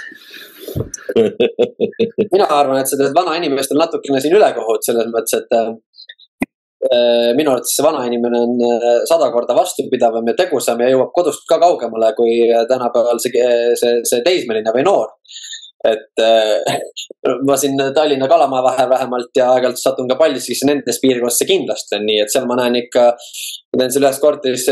[2.33, 5.53] mina arvan, et sa teed vanainimestel natukene siin ülekohut selles mõttes, et
[7.37, 11.59] minu arvates see vanainimene on äh, sada korda vastupidavam ja tegusam ja jõuab kodust ka
[11.61, 13.45] kaugemale kui äh, tänapäeval see,
[13.77, 15.11] see, see teismeline või noor
[15.85, 16.79] et äh,
[17.47, 21.97] ma siin Tallinna Kalamaja vahel vähemalt ja aeg-ajalt satun ka Paldiskisse, nendes piirkondades see kindlasti
[21.97, 23.11] on nii, et seal ma näen ikka.
[23.77, 24.65] Teen seal ühes korteris,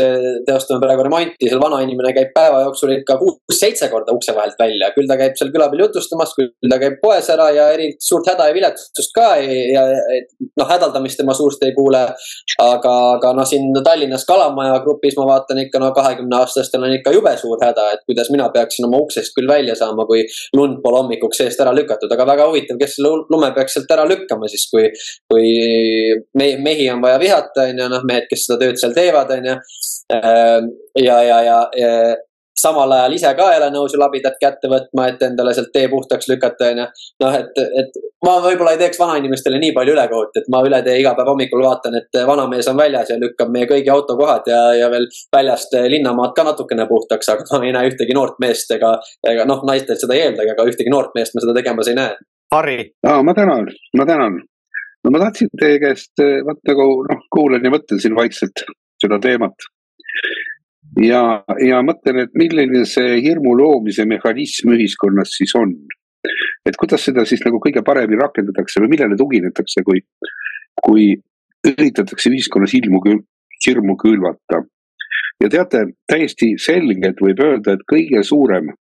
[0.44, 5.08] teostame praegu remonti, seal vanainimene käib päeva jooksul ikka kuus-seitse korda ukse vahelt välja, küll
[5.08, 8.50] ta käib seal küla peal jutustamas, küll ta käib poes ära ja eriti suurt häda
[8.50, 9.84] ja viletsust ka ja, ja
[10.60, 12.02] noh, hädaldamist tema suust ei kuule.
[12.60, 17.14] aga, aga noh, siin Tallinnas Kalamaja grupis ma vaatan ikka no kahekümne aastastel on ikka
[17.16, 20.26] jube suur häda, et kuidas mina peaksin oma uksest küll välja saama, kui
[20.56, 24.04] lund pole hommikuks eest ära lükatud, aga väga huvitav, kes selle lume peaks sealt ära
[24.08, 24.90] lükkama siis, kui,
[25.30, 25.50] kui
[26.36, 29.48] me, mehi on vaja vihata, on ju, noh, mehed, kes seda tööd seal teevad, on
[29.50, 29.60] ju.
[30.16, 31.92] Ehm, ja, ja, ja, ja
[32.62, 35.88] samal ajal ise ka ei ole nõus ju labidat kätte võtma, et endale sealt tee
[35.92, 36.86] puhtaks lükata, onju.
[37.22, 40.98] noh, et, et ma võib-olla ei teeks vanainimestele nii palju ülekohut, et ma üle tee
[41.00, 44.90] iga päev hommikul vaatan, et vanamees on väljas ja lükkab meie kõigi autokohad ja, ja
[44.92, 48.96] veel väljast linnamaad ka natukene puhtaks, aga ma ei näe ühtegi noort meest ega,
[49.32, 52.14] ega noh, naistelt seda ei eeldagi, aga ühtegi noort meest ma seda tegemas ei näe.
[52.50, 52.78] Harri.
[53.06, 54.40] ma tänan, ma tänan.
[55.04, 58.66] no ma tahtsin teie käest, vaat nagu noh, kuulan ja mõtlen siin vaikselt
[59.02, 59.70] seda teemat
[60.98, 61.22] ja,
[61.62, 65.74] ja mõtlen, et milline see hirmu loomise mehhanism ühiskonnas siis on.
[66.66, 70.02] et kuidas seda siis nagu kõige paremini rakendatakse või millele tuginetakse, kui,
[70.84, 71.14] kui
[71.66, 73.00] üritatakse ühiskonnas ilmu,
[73.66, 74.62] hirmu külvata.
[75.40, 78.72] ja teate, täiesti selgelt võib öelda, et kõige suurem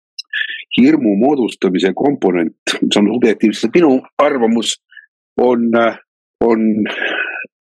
[0.77, 4.75] hirmu moodustamise komponent, see on objektiivselt minu arvamus,
[5.41, 5.71] on,
[6.43, 6.67] on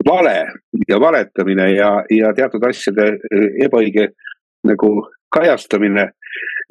[0.06, 0.46] vale
[0.88, 3.18] ja valetamine ja, ja teatud asjade
[3.64, 4.08] ebaõige
[4.66, 4.90] nagu
[5.34, 6.08] kajastamine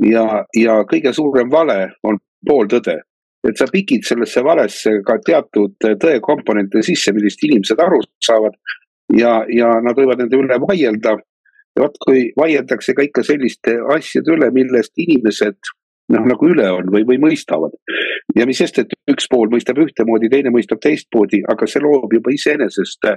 [0.06, 0.26] ja,
[0.56, 3.02] ja kõige suurem vale on pooltõde.
[3.48, 8.56] et sa pikid sellesse valesse ka teatud tõekomponente sisse, millest inimesed aru saavad.
[9.14, 11.18] ja, ja nad võivad nende üle vaielda.
[11.76, 15.58] ja vot, kui vaieldakse ka ikka selliste asjade üle, millest inimesed
[16.14, 17.76] noh, nagu üle on või, või mõistavad.
[18.36, 22.34] ja mis sest, et üks pool mõistab ühtemoodi, teine mõistab teistmoodi, aga see loob juba
[22.34, 23.12] iseenesest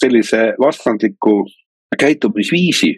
[0.00, 1.40] sellise vastandliku
[1.98, 2.94] käitumisviisi,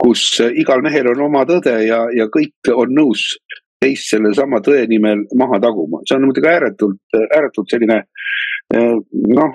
[0.00, 3.30] kus igal mehel on oma tõde ja, ja kõik on nõus
[3.78, 6.02] teist sellesama tõe nimel maha taguma.
[6.08, 8.00] see on muidugi ääretult, ääretult selline
[8.74, 9.52] noh,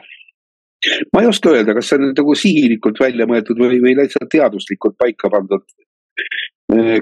[1.14, 4.96] ma ei oska öelda, kas see on nagu sihilikult välja mõeldud või, või lihtsalt teaduslikult
[5.02, 5.66] paika pandud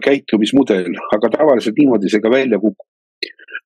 [0.03, 2.87] käitumismudel, aga tavaliselt niimoodi see ka välja kukub.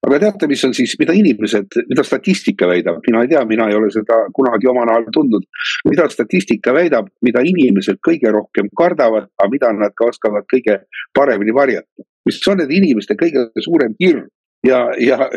[0.05, 3.77] aga teate, mis on siis, mida inimesed, mida statistika väidab, mina ei tea, mina ei
[3.77, 5.47] ole seda kunagi oma nahal tundnud.
[5.89, 10.79] mida statistika väidab, mida inimesed kõige rohkem kardavad, aga mida nad ka oskavad kõige
[11.13, 12.07] paremini varjata.
[12.25, 14.27] mis on nende inimeste kõige suurem hirm
[14.65, 15.29] ja, ja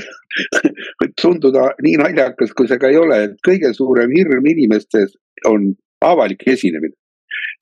[1.00, 5.16] võib tunduda nii naljakas, kui see ka ei ole, et kõige suurem hirm inimestes
[5.48, 5.72] on
[6.04, 6.96] avalik esinemine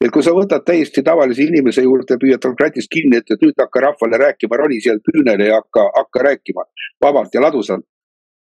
[0.05, 3.57] et kui sa võtad täiesti tavalise inimese juurde, püüad tal kratist kinni, et, et nüüd
[3.61, 6.67] hakka rahvale rääkima, roni sealt küünele ja hakka, hakka rääkima
[7.03, 7.87] vabalt ja ladusalt.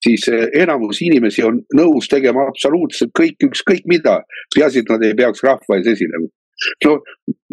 [0.02, 4.22] siis eh, enamus inimesi on nõus tegema absoluutselt kõik, ükskõik mida,
[4.54, 6.26] peaasi, et nad ei peaks rahva ees esinema
[6.84, 6.92] no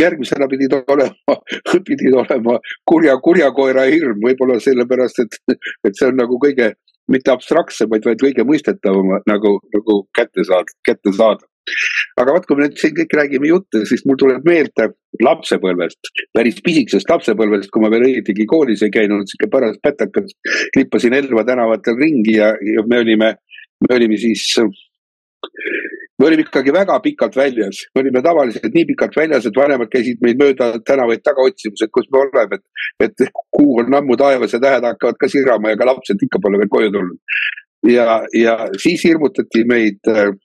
[0.01, 1.35] järgmisena pidid olema,
[1.89, 2.57] pidid olema
[2.91, 6.73] kurja, kurja koera hirm, võib-olla sellepärast, et, et see on nagu kõige
[7.09, 11.45] mitte abstraktsem, vaid, vaid kõige mõistetavam nagu, nagu kätte saada, kätte saada
[12.19, 14.89] aga vot, kui me nüüd siin kõik räägime jutte, siis mul tuleb meelde
[15.23, 20.35] lapsepõlvest, päris pisikesest lapsepõlvest, kui ma veel õietigi koolis ei käinud, sihuke paras pätakas.
[20.75, 23.33] klippasin Elva tänavatel ringi ja, ja me olime,
[23.87, 24.45] me olime siis
[26.19, 30.19] me olime ikkagi väga pikalt väljas, me olime tavaliselt nii pikalt väljas, et vanemad käisid
[30.25, 34.53] meid mööda tänavaid taga otsimas, et kus me oleme, et, et kuu on ammu taevas
[34.53, 37.39] ja tähed hakkavad ka sirama ja ka lapsed ikka pole veel koju tulnud.
[37.87, 40.35] ja, ja siis hirmutati meid äh,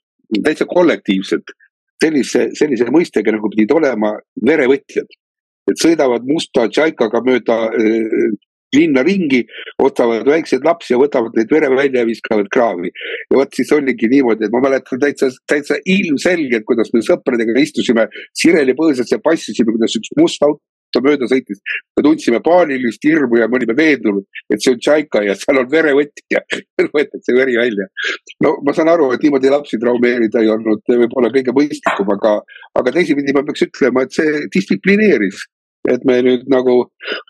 [0.43, 1.51] täitsa kollektiivselt
[2.03, 4.15] sellise, sellise mõistega nagu pidid olema
[4.45, 5.07] verevõtjad.
[5.65, 8.27] et sõidavad musta tšaikaga mööda äh,
[8.75, 9.45] linna ringi,
[9.81, 12.91] ostavad väikseid lapsi ja võtavad neid vere välja ja viskavad kraavi.
[13.31, 18.07] ja vot siis oligi niimoodi, et ma mäletan täitsa, täitsa ilmselgelt, kuidas me sõpradega istusime
[18.35, 20.61] Sireli põõsas ja passisime, kuidas üks must auto
[20.95, 21.61] ta mööda sõitis.
[21.97, 25.69] me tundsime paanilist hirmu ja me olime veendunud, et see on Tšaika ja seal on
[25.71, 26.43] verevõtja
[26.95, 27.89] võetakse veri välja.
[28.45, 32.39] no ma saan aru, et niimoodi lapsi traumeerida ei olnud võib-olla kõige mõistlikum, aga,
[32.79, 35.45] aga teisipidi ma peaks ütlema, et see distsiplineeris.
[35.85, 36.79] et me nüüd nagu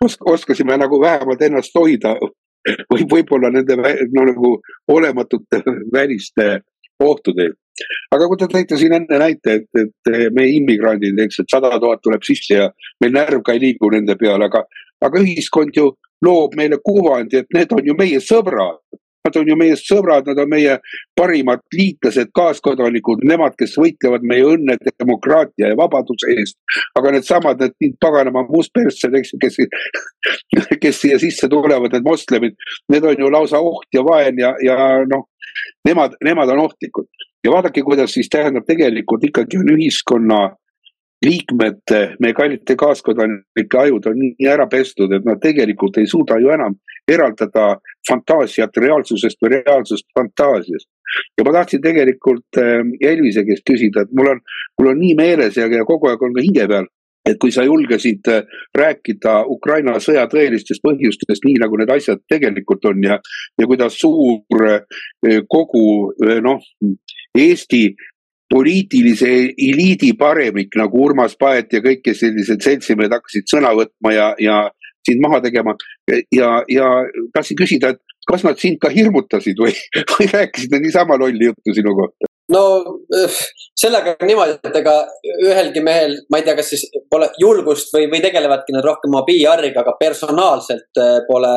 [0.06, 2.16] osk oskasime nagu vähemalt ennast hoida
[2.92, 4.56] või võib-olla nende no, nagu
[4.92, 5.62] olematute
[5.98, 6.62] väliste
[7.04, 7.65] ohtude eest
[8.16, 12.04] aga kui te tõite siin enne näite, et, et meie immigrandid, eks, et sada tuhat
[12.04, 12.70] tuleb sisse ja
[13.04, 14.66] meil närv ka ei liigu nende peale, aga,
[15.06, 15.92] aga ühiskond ju
[16.26, 18.80] loob meile kuvandi, et need on ju meie sõbrad.
[19.26, 20.76] Nad on ju meie sõbrad, nad on meie
[21.18, 26.60] parimad liitlased, kaaskodanikud, nemad, kes võitlevad meie õnne, demokraatia ja vabaduse eest.
[27.00, 29.58] aga needsamad, need paganama mustpersed, eks ju, kes,
[30.78, 32.54] kes siia sisse tulevad, need moslemid,
[32.94, 34.78] need on ju lausa oht ja vaen ja, ja
[35.10, 35.26] noh,
[35.90, 37.10] nemad, nemad on ohtlikud
[37.46, 40.40] ja vaadake, kuidas siis tähendab tegelikult ikkagi on ühiskonna
[41.26, 46.52] liikmete, meie kallite kaaskodanike ajud on nii ära pestud, et nad tegelikult ei suuda ju
[46.54, 46.76] enam
[47.12, 47.78] eraldada
[48.10, 50.90] fantaasiat reaalsusest või reaalsust fantaasiast.
[51.38, 54.44] ja ma tahtsin tegelikult äh, Elvise käest küsida, et mul on,
[54.80, 56.90] mul on nii meeles ja, ja kogu aeg on ka hinge peal,
[57.26, 62.90] et kui sa julgesid äh, rääkida Ukraina sõja tõelistest põhjustest, nii nagu need asjad tegelikult
[62.92, 63.20] on ja,
[63.62, 64.82] ja kuidas suur äh,
[65.50, 65.86] kogu
[66.44, 66.60] noh,
[67.36, 67.96] Eesti
[68.54, 74.28] poliitilise eliidi paremik nagu Urmas Paet ja kõik, kes sellised seltsimehed hakkasid sõna võtma ja,
[74.40, 74.60] ja
[75.06, 75.76] sind maha tegema.
[76.34, 76.92] ja, ja
[77.34, 79.74] tahtsin küsida, et kas nad sind ka hirmutasid või,
[80.14, 82.30] või rääkisid nad niisama lolli juttu sinu kohta?
[82.54, 82.62] no
[83.74, 84.94] sellega on niimoodi, et ega
[85.48, 89.24] ühelgi mehel, ma ei tea, kas siis pole julgust või, või tegelevadki nad rohkem oma
[89.26, 91.56] PR-iga, aga personaalselt äh, pole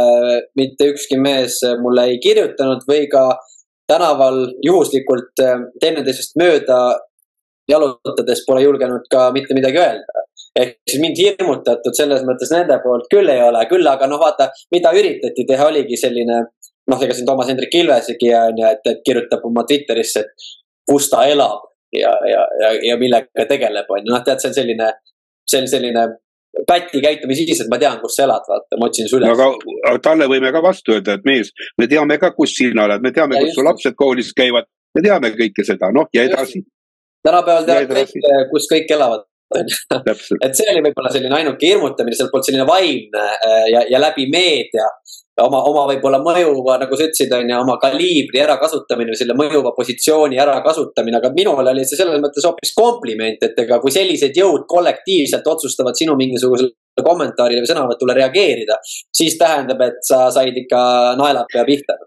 [0.56, 3.26] mitte ükski mees mulle ei kirjutanud või ka
[3.88, 6.78] tänaval juhuslikult äh, teineteisest mööda
[7.68, 10.24] jalutades pole julgenud ka mitte midagi öelda.
[10.58, 14.48] ehk siis mind hirmutatud selles mõttes nende poolt küll ei ole, küll aga noh, vaata,
[14.74, 16.38] mida üritati teha, oligi selline
[16.90, 20.48] noh, ega siin Toomas Hendrik Ilvesegi on ju, et, et kirjutab oma Twitterisse, et
[20.88, 24.56] kus ta elab ja, ja, ja, ja millega tegeleb, on ju, noh, tead, see on
[24.56, 24.88] selline,
[25.48, 26.06] see on selline
[26.68, 29.30] päti käitumisviis, et ma tean, kus sa elad, vaata, ma otsin su üles.
[29.30, 33.12] aga talle võime ka vastu öelda, et mees, me teame ka, kus sina oled, me
[33.14, 36.64] teame, kus su lapsed koolis käivad, me teame kõike seda, noh ja edasi.
[37.26, 39.27] tänapäeval teavad kõik, kus kõik elavad,
[40.44, 44.26] et see oli võib-olla selline ainuke hirmutamine, sealt poolt selline vaimne äh, ja, ja läbi
[44.32, 44.84] meedia
[45.44, 49.72] oma, oma võib-olla mõjuva, nagu sa ütlesid, on ju, oma kaliibri ärakasutamine või selle mõjuva
[49.76, 54.66] positsiooni ärakasutamine, aga minule oli see selles mõttes hoopis kompliment, et ega kui sellised jõud
[54.70, 58.80] kollektiivselt otsustavad sinu mingisugusele kommentaarile või sõnavõtule reageerida,
[59.14, 60.80] siis tähendab, et sa said ikka
[61.20, 61.98] naelapea pihta.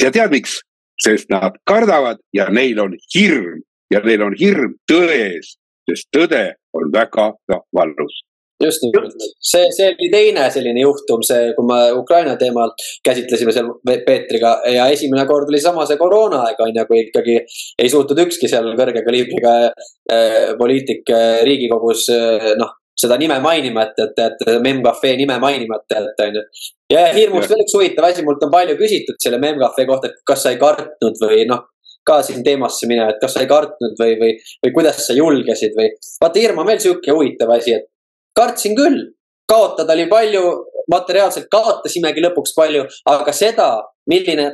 [0.00, 0.60] ja tead miks?
[1.02, 5.56] sest nad kardavad ja neil on hirm ja neil on hirm tõe ees,
[5.90, 6.44] sest tõde
[6.76, 8.22] on väga-väga valus
[8.64, 12.72] just nimelt, see, see oli teine selline juhtum, see, kui me Ukraina teemal
[13.06, 13.70] käsitlesime seal
[14.06, 18.50] Peetriga ja esimene kord oli sama see koroonaaeg on ju, kui ikkagi ei suutnud ükski
[18.50, 24.62] seal kõrge kaliibriga äh, poliitik äh, Riigikogus äh, noh, seda nime mainimata, et, et, et
[24.62, 26.46] Memcafe nime mainimata, et on ju.
[26.92, 30.44] ja hirmust veel üks huvitav asi, mult on palju küsitud selle Memcafe kohta, et kas
[30.44, 31.71] sa ei kartnud või noh
[32.06, 35.76] ka siin teemasse minema, et kas sa ei kartnud või, või, või kuidas sa julgesid
[35.78, 35.92] või.
[36.22, 37.88] vaata, hirm on veel sihuke huvitav asi, et
[38.36, 39.00] kartsin küll,
[39.48, 40.44] kaotada oli palju,
[40.90, 43.68] materiaalselt kaotasimegi lõpuks palju, aga seda,
[44.10, 44.48] milline,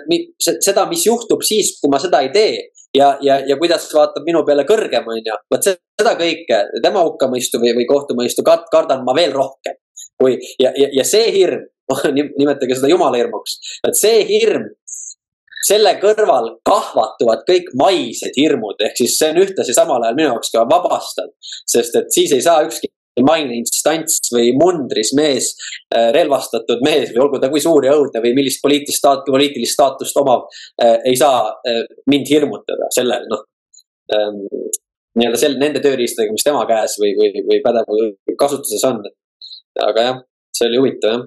[0.45, 2.59] seda, mis juhtub siis, kui ma seda ei tee
[2.97, 5.39] ja, ja, ja kuidas vaatab minu peale kõrgem, onju.
[5.53, 9.79] vot seda kõike, tema hukkamõistu või, või kohtumõistu kardan ma veel rohkem.
[10.19, 11.65] kui ja, ja, ja see hirm,
[12.41, 14.67] nimetage seda jumala hirmuks, et see hirm
[15.67, 20.53] selle kõrval kahvatuvad kõik maised hirmud, ehk siis see on ühtlasi samal ajal minu jaoks
[20.55, 21.33] ka vabastav.
[21.67, 22.91] sest et siis ei saa ükski
[23.25, 25.51] maine instants või mundris mees,
[25.95, 29.75] äh, relvastatud mees või olgu ta kui suur ja õudne või millist poliitilist staat-, poliitilist
[29.75, 30.47] staatust omav,
[30.83, 33.43] äh, ei saa äh, mind hirmutada selle, noh
[34.15, 34.45] ähm,
[35.19, 37.91] nii-öelda selle, nende tööriistadega, mis tema käes või, või, või pädev
[38.39, 39.03] kasutuses on.
[39.83, 40.23] aga jah,
[40.55, 41.27] see oli huvitav jah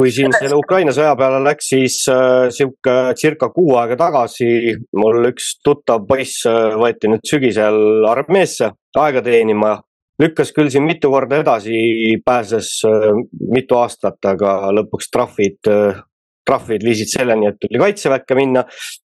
[0.00, 5.28] kui siin selle Ukraina sõja peale läks, siis äh, sihuke circa kuu aega tagasi mul
[5.28, 9.76] üks tuttav poiss äh, võeti nüüd sügisel armeesse aega teenima
[10.20, 11.80] lükkas küll siin mitu korda edasi,
[12.24, 13.10] pääses äh,
[13.52, 16.00] mitu aastat, aga lõpuks trahvid, äh,
[16.46, 18.64] trahvid viisid selleni, et tuli kaitseväkke minna.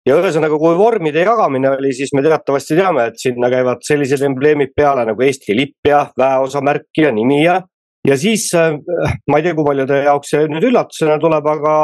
[0.07, 4.73] ja ühesõnaga, kui vormide jagamine oli, siis me teatavasti teame, et sinna käivad sellised embleemid
[4.75, 7.61] peale nagu Eesti lipp ja väeosa märk ja nimi ja.
[8.07, 8.77] Ja siis äh,
[9.29, 11.75] ma ei tea, kui paljude jaoks see nüüd üllatusena tuleb, aga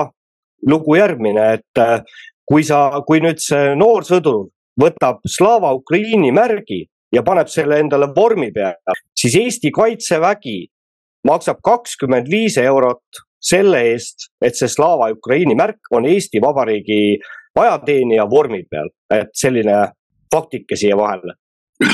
[0.68, 2.06] lugu järgmine, et
[2.50, 4.50] kui sa, kui nüüd see noor sõdur
[4.80, 6.84] võtab Slava Ukraini märgi
[7.16, 10.60] ja paneb selle endale vormi peale, siis Eesti Kaitsevägi
[11.28, 17.20] maksab kakskümmend viis eurot selle eest, et see Slava Ukraini märk on Eesti Vabariigi
[17.60, 19.82] ajateenija vormi peal, et selline
[20.32, 21.36] faktike siia vahele.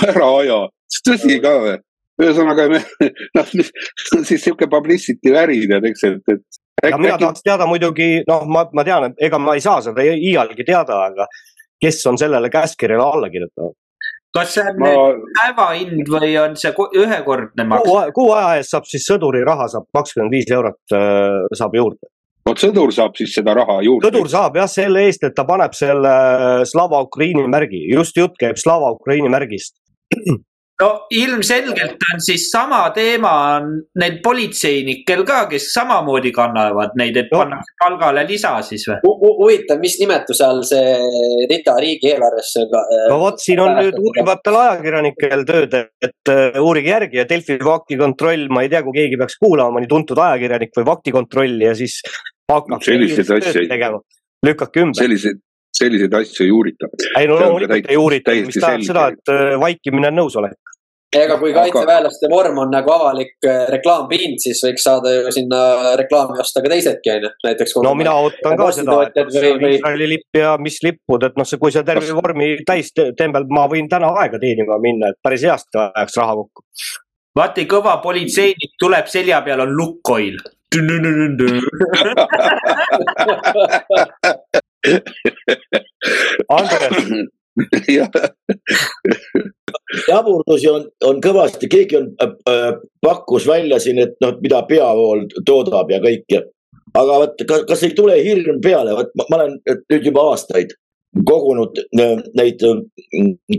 [0.10, 0.60] ära aja,
[1.06, 1.76] tõsi ka või?
[2.22, 2.68] Ühesõnaga,
[3.38, 6.62] noh, siis sihuke publicity värin, eks, et, et.
[6.92, 10.06] ja mina tahaks teada muidugi, noh, ma, ma tean, et ega ma ei saa seda
[10.06, 11.28] iialgi teada, aga
[11.82, 13.76] kes on sellele käskkirjale alla kirjutanud?
[14.36, 14.90] kas see on ma...
[15.38, 17.94] päevahind või on see ühekordne maks?
[18.16, 22.12] kuu aja eest saab siis sõduri raha saab kakskümmend viis eurot äh, saab juurde.
[22.48, 24.10] vot sõdur saab siis seda raha juurde.
[24.10, 26.16] sõdur saab jah selle eest, et ta paneb selle
[26.68, 29.80] Slava Ukraini märgi, just jutt käib Slava Ukraini märgist
[30.82, 33.70] no ilmselgelt on siis sama teema on
[34.02, 37.42] neil politseinikel ka, kes samamoodi kannavad neid, et no.
[37.44, 38.98] pannakse palgale lisa siis või?
[39.06, 40.98] huvitav, mis nimetuse all see
[41.52, 42.66] rida riigieelarvesse?
[42.66, 47.60] Äh, no vot, siin on nüüd uurivatel ajakirjanikel tööd, et uh, uurige järgi ja Delfi
[47.64, 52.02] faktikontroll, ma ei tea, kui keegi peaks kuulama, mõni tuntud ajakirjanik või faktikontroll ja siis
[52.52, 54.04] hakkab selliseid asju tegema.
[54.46, 55.00] lükake ümber.
[55.00, 55.45] selliseid
[55.80, 56.90] selliseid asju ei uurita.
[57.20, 60.60] ei no loomulikult ei uurita, mis tähendab seda, et äh, vaikimine on nõusolek
[61.16, 65.60] ega kui kaitseväelaste vorm on nagu avalik äh, reklaampind, siis võiks saada ju sinna
[66.00, 67.76] reklaami osta ka teisedki onju, näiteks.
[67.86, 71.48] no mina ootan ka seda, et see on Iisraeli lipp ja mis lipud, et noh,
[71.48, 75.46] see, kui sa terve vormi täis tembel, ma võin täna aega teenima minna, et päris
[75.48, 76.66] heasti ajaks raha kokku.
[77.40, 80.38] vaati, kõva politseinik tuleb, selja peal on Lukoil
[86.56, 86.96] Andres
[90.10, 92.72] jaburdusi on, on kõvasti, keegi on äh, äh,
[93.04, 96.44] pakkus välja siin, et noh, mida peavool toodab ja kõike.
[96.96, 99.56] aga vot, kas ei tule hirm peale, vot ma, ma olen
[99.92, 100.76] nüüd juba aastaid
[101.28, 102.82] kogunud äh, neid äh,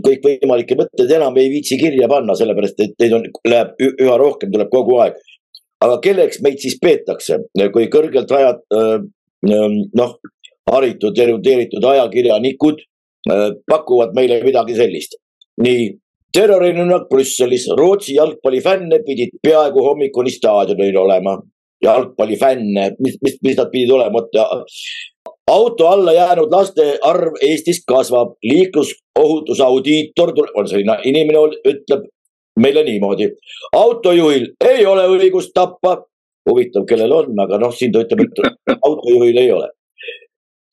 [0.05, 4.69] kõikvõimalikke mõtteid, enam ei viitsi kirja panna, sellepärast et neid on, läheb üha rohkem, tuleb
[4.73, 5.17] kogu aeg.
[5.81, 7.37] aga kelleks meid siis peetakse,
[7.73, 8.97] kui kõrgelt ajad, äh,
[9.47, 10.17] noh,
[10.71, 12.83] haritud, erudeeritud ajakirjanikud
[13.71, 15.17] pakuvad meile midagi sellist.
[15.61, 15.97] nii,
[16.33, 21.39] terrorirünnak Brüsselis, Rootsi jalgpallifänne pidid peaaegu hommikuni staadionil olema.
[21.83, 24.23] jalgpallifänne, mis, mis, mis nad pidid olema,
[25.47, 32.07] auto alla jäänud laste arv Eestis kasvab, liiklusohutuse audiitor, on selline inimene, ütleb,
[32.59, 33.29] meile niimoodi.
[33.75, 36.03] autojuhil ei ole õigust tappa.
[36.49, 39.67] huvitav, kellel on, aga noh, siin ta ütleb, et autojuhil ei ole.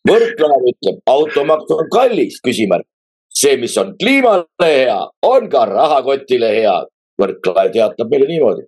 [0.08, 2.86] Võrklaev ütleb, automaks on kallis, küsimärk.
[3.34, 6.74] see, mis on kliimale hea, on ka rahakotile hea.
[7.20, 8.66] Võrklaev teatab meile niimoodi.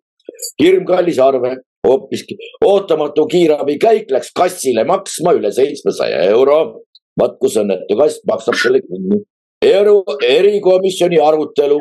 [0.63, 1.57] hirmkallis arve,
[1.87, 6.83] hoopiski ootamatu kiirabikäik läks kassile maksma üle seitsmesaja euro.
[7.21, 9.23] vaat kus õnnetu kass maksab selle kinni.
[9.65, 11.79] Euro, erikomisjoni arutelu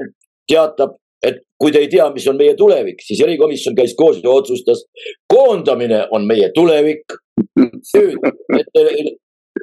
[0.48, 4.32] teatab, et kui te ei tea, mis on meie tulevik, siis erikomisjon käis koos ja
[4.32, 4.86] otsustas,
[5.28, 7.04] koondamine on meie tulevik.
[7.60, 8.16] nüüd,
[8.60, 9.16] et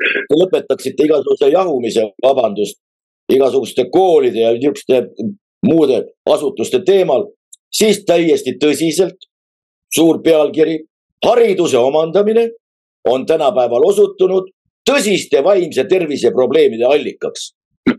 [0.02, 2.78] te, te lõpetaksite igasuguse jahumise, vabandust,
[3.32, 5.02] igasuguste koolide ja niisuguste
[5.66, 7.28] muude asutuste teemal,
[7.72, 9.28] siis täiesti tõsiselt
[9.94, 10.80] suur pealkiri.
[11.22, 12.50] hariduse omandamine
[13.08, 14.50] on tänapäeval osutunud
[14.90, 17.52] tõsiste vaimse tervise probleemide allikaks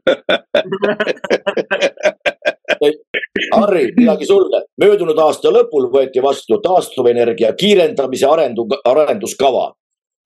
[3.54, 4.64] Harri, midagi sulle.
[4.82, 9.74] möödunud aasta lõpul võeti vastu taastuvenergia kiirendamise arendu, arenduskava.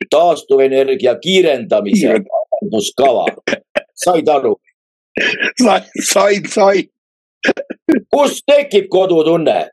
[0.10, 3.26] Taastuvenergia kiirendamise arenduskava.
[3.96, 4.56] said aru?
[5.64, 6.90] sain, sain, sain.
[8.14, 9.70] kus tekib kodutunne?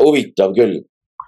[0.00, 0.80] huvitav küll.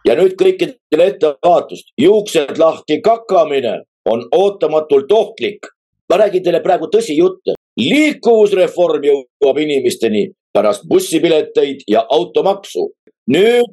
[0.07, 5.67] ja nüüd kõikidele ettevaatust, juuksed lahti kakamine on ootamatult ohtlik.
[6.11, 7.57] ma räägin teile praegu tõsijutte.
[7.77, 12.93] liikuvusreform jõuab inimesteni pärast bussipileteid ja automaksu.
[13.31, 13.73] nüüd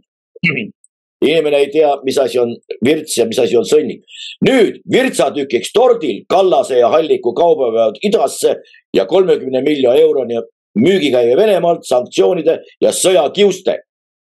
[1.22, 2.54] inimene ei tea, mis asi on
[2.86, 4.02] virts ja mis asi on sõnnik.
[4.46, 8.56] nüüd virtsatükiks tordil Kallase ja Halliku kaubaveod idasse
[8.96, 10.42] ja kolmekümne miljoni euroni
[10.76, 13.78] müügikäive Venemaalt sanktsioonide ja sõjakiuste.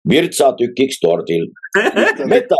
[0.08, 1.46] virtsatükiks tordil.
[2.26, 2.56] Meta,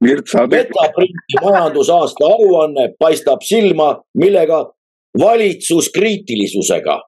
[0.00, 4.70] Metaprinti majandusaasta aruanne paistab silma, millega
[5.18, 7.00] valitsuskriitilisusega.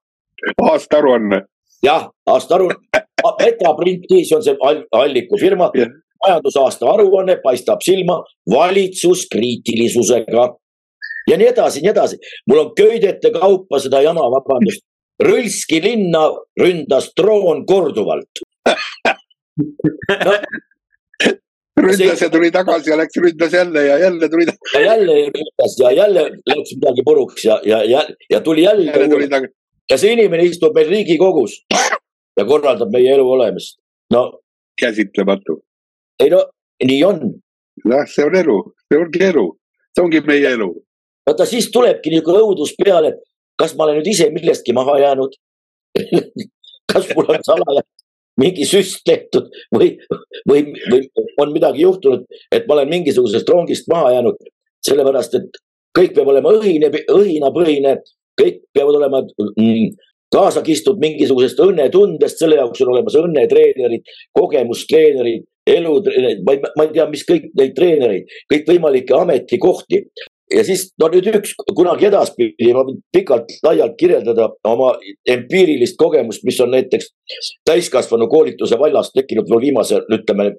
[0.71, 1.43] aastaaruanne
[1.83, 2.77] jah, aastaaruanne,
[3.43, 4.57] Metaprinti, see on see
[4.93, 5.89] alliku firma Jah.
[6.25, 10.57] Majandusaasta aruanne paistab silma valitsuskriitilisusega.
[11.31, 12.17] ja nii edasi, nii edasi.
[12.47, 14.83] mul on köidete kaupa seda jama, vabandust.
[15.23, 16.29] Rõlski linna
[16.61, 18.29] ründas droon korduvalt.
[21.81, 24.75] ründas ja tuli tagasi ja läks ründas jälle ja jälle tuli tagasi.
[24.75, 28.91] ja jälle ründas ja jälle läks midagi puruks ja, ja, ja, ja tuli jälle.
[28.91, 29.55] jälle tuli tagasi.
[29.91, 31.65] ja see inimene istub meil Riigikogus
[32.37, 33.79] ja korraldab meie elu olemist.
[34.13, 34.41] no
[34.81, 35.63] käsitlematu.
[36.23, 36.43] Ei no
[36.85, 37.23] nii on.
[37.85, 38.59] jah, see on elu,
[38.89, 39.47] see ongi elu,
[39.95, 40.71] see ongi meie elu.
[41.27, 43.23] vaata siis tulebki niisugune õudus peale, et
[43.61, 45.37] kas ma olen nüüd ise millestki maha jäänud
[46.93, 47.85] kas mul on salaja
[48.41, 49.95] mingi süst tehtud või,
[50.49, 51.07] või, või
[51.41, 54.37] on midagi juhtunud, et ma olen mingisugusest rongist maha jäänud,
[54.85, 55.61] sellepärast et
[55.97, 57.97] kõik peab olema õhine, õhinapõhine,
[58.37, 59.97] kõik peavad olema mm,
[60.33, 64.05] kaasa kistud mingisugusest õnnetundest, selle jaoks on olemas õnnetreenerid,
[64.37, 70.03] kogemustreenerid, elutreenerid, ma ei, ma ei tea, mis kõik neid treenereid, kõikvõimalikke ametikohti.
[70.55, 74.93] ja siis no nüüd üks kunagi edaspidi ma võin pikalt-laialt kirjeldada oma
[75.27, 77.11] empiirilist kogemust, mis on näiteks
[77.67, 80.53] täiskasvanu koolituse vallas tekkinud veel viimase, ütleme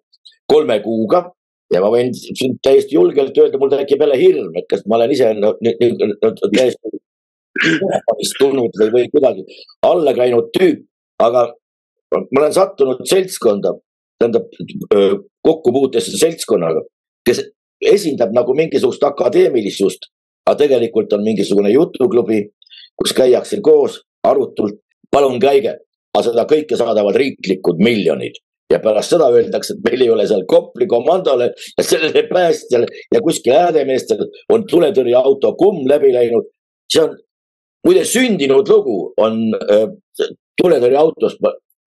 [0.48, 1.24] kolme kuuga
[1.74, 5.12] ja ma võin siin täiesti julgelt öelda, mul tekib jälle hirm, et kas ma olen
[5.16, 5.32] ise
[6.56, 6.98] täiesti
[8.40, 9.46] tulnud või, või kuidagi
[9.88, 10.86] alla käinud tüüp,
[11.24, 11.48] aga
[12.14, 13.74] ma olen sattunud seltskonda,
[14.20, 14.50] tähendab
[15.46, 16.82] kokkupuutesse seltskonnaga,
[17.26, 17.44] kes
[17.82, 20.10] esindab nagu mingisugust akadeemilisust,
[20.48, 22.42] aga tegelikult on mingisugune jutuklubi,
[22.98, 24.80] kus käiakse koos arutult,
[25.12, 25.78] palun käige,
[26.14, 28.40] aga seda kõike saadavad riiklikud miljonid
[28.72, 33.22] ja pärast seda öeldakse, et meil ei ole seal Kopli komandole ja sellele päästjale ja
[33.24, 36.50] kuskil Häädemeestel on tuletõrjeauto kumm läbi läinud.
[36.92, 37.16] see on
[37.88, 39.88] muide sündinud lugu on äh,
[40.62, 41.40] tuletõrjeautost,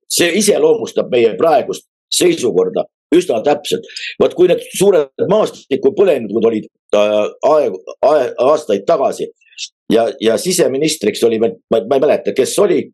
[0.08, 3.86] see iseloomustab meie praegust seisukorda üsna täpselt.
[4.22, 9.30] vot kui need suured maastikupõlengud olid äh, aeg, aeg, aastaid tagasi
[9.92, 12.84] ja, ja siseministriks oli, ma ei mäleta, kes oli,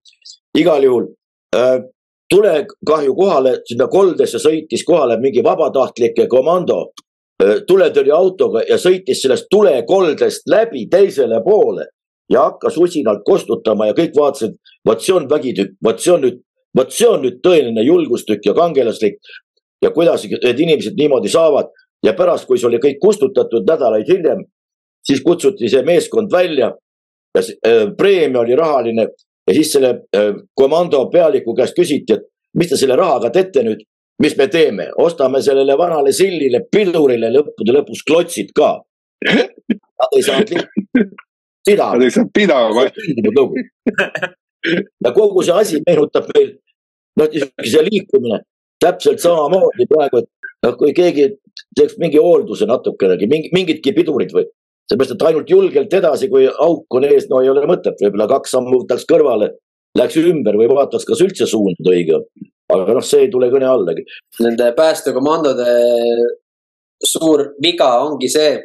[0.58, 1.10] igal juhul
[1.56, 1.78] äh,
[2.32, 6.80] tulekahju kohale, sinna koldesse sõitis kohale mingi vabatahtlike komando
[7.42, 11.90] äh, tuletõrjeautoga ja sõitis sellest tulekoldest läbi teisele poole
[12.32, 14.56] ja hakkas usinalt kostutama ja kõik vaatasid,
[14.86, 16.40] vot see on vägitükk, vot see on nüüd,
[16.76, 19.18] vot see on nüüd tõeline julgustükk ja kangelaslik.
[19.82, 21.68] ja kuidas need inimesed niimoodi saavad
[22.04, 24.44] ja pärast, kui see oli kõik kustutatud nädalaid hiljem,
[25.06, 26.70] siis kutsuti see meeskond välja
[27.36, 29.08] ja see, äh, preemia oli rahaline
[29.46, 32.24] ja siis selle äh, komando pealiku käest küsiti, et
[32.56, 33.84] mis te selle rahaga teete nüüd,
[34.22, 38.78] mis me teeme, ostame sellele vanale sillile, pidurile lõppude lõpus klotsid ka.
[39.26, 40.50] Nad ei saanud
[41.66, 41.96] pidama.
[41.96, 42.86] Nad ei saanud pidama.
[45.04, 46.54] ja kogu see asi meenutab meil
[47.20, 47.32] noh,
[47.64, 48.42] see liikumine
[48.82, 51.30] täpselt samamoodi praegu, et noh, kui keegi
[51.76, 54.46] teeks mingi hoolduse natukenegi, mingi, mingidki pidurid või.
[54.86, 58.52] seepärast, et ainult julgelt edasi, kui auk on ees, no ei ole mõtet, võib-olla kaks
[58.54, 59.50] sammu võtaks kõrvale,
[59.98, 62.26] läheks ümber või vaataks, kas üldse suund õige on.
[62.74, 64.04] aga noh, see ei tule kõne allagi.
[64.44, 65.66] Nende päästekomandode
[67.02, 68.60] suur viga ongi see,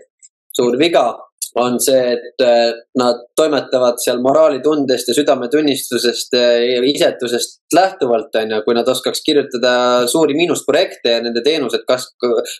[0.55, 1.05] suur viga
[1.59, 8.61] on see, et äh, nad toimetavad seal moraalitundest ja südametunnistusest ja isetusest lähtuvalt, on ju.
[8.65, 9.73] kui nad oskaks kirjutada
[10.11, 12.07] suuri miinusprojekte ja nende teenused kas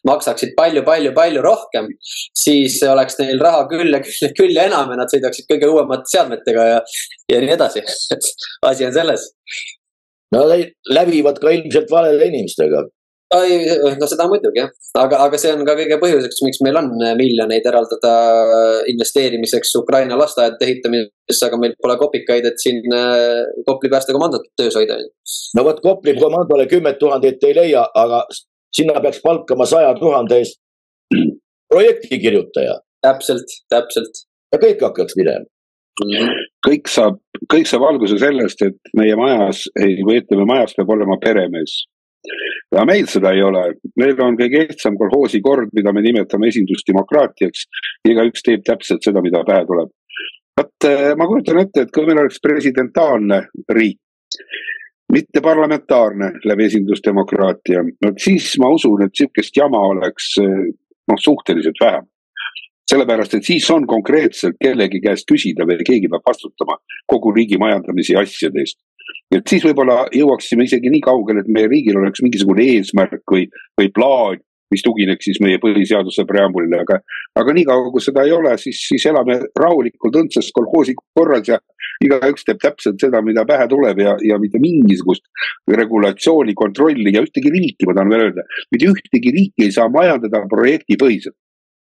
[0.07, 1.91] maksaksid palju-palju-palju rohkem,
[2.37, 5.71] siis oleks neil raha küll ja küll ja küll ja enam ja nad sõidaksid kõige
[5.71, 6.81] uuemate seadmetega ja,
[7.31, 7.85] ja nii edasi.
[8.71, 9.29] asi on selles.
[10.31, 10.51] Nad
[10.87, 12.85] lävivad ka ilmselt valede inimestega
[13.37, 13.57] ei,
[13.99, 17.67] no seda muidugi jah, aga, aga see on ka kõige põhjuseks, miks meil on miljoneid
[17.69, 18.13] eraldada
[18.91, 24.99] investeerimiseks Ukraina lasteaedade ehitamisse, aga meil pole kopikaid, et siin äh, Kopli päästekomandot töös hoida.
[25.55, 28.25] no vot Kopli komandole kümmet tuhandet ei leia, aga
[28.75, 30.59] sinna peaks palkama saja tuhande eest
[31.71, 32.79] projektikirjutaja.
[33.01, 34.25] täpselt, täpselt.
[34.51, 35.47] ja kõik hakkaks minema
[36.65, 37.17] kõik saab,
[37.51, 41.83] kõik saab alguse sellest, et meie majas või ütleme, majas peab olema peremees
[42.75, 43.63] ja meil seda ei ole,
[43.99, 47.65] meil on kõige ehtsam kolhoosi kord, mida me nimetame esindusdemokraatiaks.
[48.09, 49.89] igaüks teeb täpselt seda, mida pähe tuleb.
[50.59, 53.41] vot eh, ma kujutan ette, et kui meil oleks presidentaalne
[53.73, 53.99] riik,
[55.11, 60.71] mitte parlamentaarne läbi esindusdemokraatia, vot siis ma usun, et sihukest jama oleks eh,
[61.07, 62.07] noh, suhteliselt vähem
[62.91, 66.75] sellepärast, et siis on konkreetselt kellegi käest küsida või keegi peab vastutama
[67.07, 68.81] kogu riigi majandamise asjade eest
[69.31, 73.47] et siis võib-olla jõuaksime isegi nii kaugele, et meie riigil oleks mingisugune eesmärk või,
[73.79, 74.41] või plaan,
[74.71, 76.99] mis tugineks siis meie põhiseaduse preambulile, aga,
[77.39, 81.59] aga niikaua kui seda ei ole, siis, siis elame rahulikult õndsas kolhoosi korras ja
[82.05, 85.27] igaüks teeb täpselt seda, mida pähe tuleb ja, ja mitte mingisugust
[85.69, 90.45] regulatsiooni, kontrolli ja ühtegi riiki, ma tahan veel öelda, mitte ühtegi riiki ei saa majandada
[90.51, 91.37] projektipõhiselt.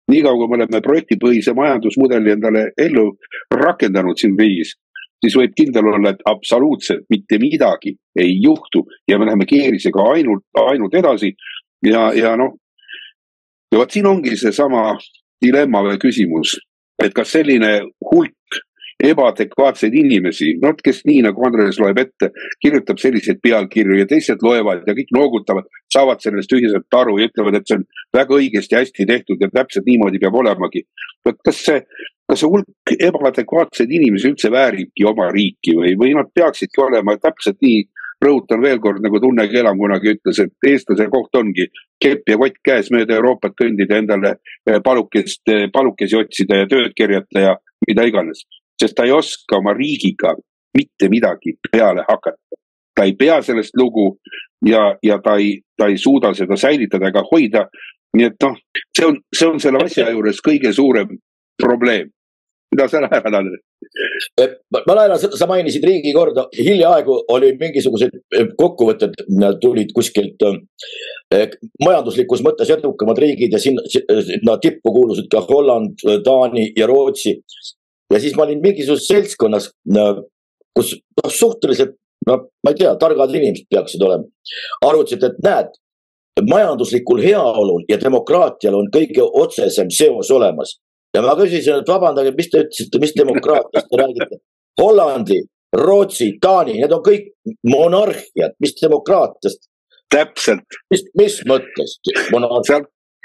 [0.08, 3.10] Niikaua kui me oleme projektipõhise majandusmudeli endale ellu
[3.52, 4.72] rakendanud siin riigis,
[5.24, 10.44] siis võib kindel olla, et absoluutselt mitte midagi ei juhtu ja me läheme keerisega ainult,
[10.68, 11.34] ainult edasi.
[11.86, 12.56] ja, ja noh,
[13.72, 14.96] ja vot siin ongi seesama
[15.44, 16.56] dilemma või küsimus,
[17.02, 17.80] et kas selline
[18.12, 18.34] hulk
[19.04, 22.32] ebaadekvaatseid inimesi, noh, kes nii nagu Andres loeb ette,
[22.62, 27.60] kirjutab selliseid pealkirju ja teised loevad ja kõik noogutavad, saavad sellest ühiselt aru ja ütlevad,
[27.60, 27.84] et see on
[28.16, 30.82] väga õigesti, hästi tehtud ja täpselt niimoodi peab olemagi.
[31.26, 31.84] vot kas see,
[32.28, 37.62] kas see hulk ebaadekvaatseid inimesi üldse vääribki oma riiki või, või nad peaksidki olema täpselt
[37.62, 37.86] nii,
[38.24, 41.68] rõhutan veel kord, nagu Tunne Kelam kunagi ütles, et eestlase koht ongi
[42.02, 44.34] kepp ja kott käes mööda Euroopat kõndida, endale
[44.66, 48.42] eh, palukest, eh, palukesi otsida ja tööd kerjata ja mida iganes.
[48.80, 50.34] Sest ta ei oska oma riigiga
[50.78, 52.58] mitte midagi peale hakata.
[52.94, 54.18] ta ei pea sellest lugu
[54.66, 57.68] ja, ja ta ei, ta ei suuda seda säilitada ega hoida.
[58.16, 58.54] nii et noh,
[58.96, 61.18] see on, see on selle asja juures kõige suurem
[61.62, 62.08] probleem
[62.72, 63.62] mida sa lähevad, Andres?
[64.86, 69.16] ma laenan, sa mainisid riigikorda, hiljaaegu oli mingisugused eh, kokkuvõtted
[69.62, 71.46] tulid kuskilt eh,
[71.84, 77.38] majanduslikus mõttes edukamad riigid ja sinna, sinna tippu kuulusid ka Holland, Taani ja Rootsi.
[78.12, 79.70] Ja siis ma olin mingisuguses seltskonnas,
[80.76, 81.96] kus noh, suhteliselt,
[82.26, 84.26] no ma ei tea, targad inimesed peaksid olema.
[84.86, 85.76] arutasid, et näed,
[86.48, 90.76] majanduslikul heaolul ja demokraatial on kõige otsesem seos olemas
[91.14, 94.40] ja ma küsisin, et vabandage, mis te ütlesite, mis demokraatiast te räägite?
[94.78, 95.40] Hollandi,
[95.76, 97.32] Rootsi, Taani, need on kõik
[97.66, 99.66] monarhiad, mis demokraatiast?
[100.08, 100.78] täpselt.
[100.90, 101.98] mis, mis mõttes?
[102.00, 102.84] seal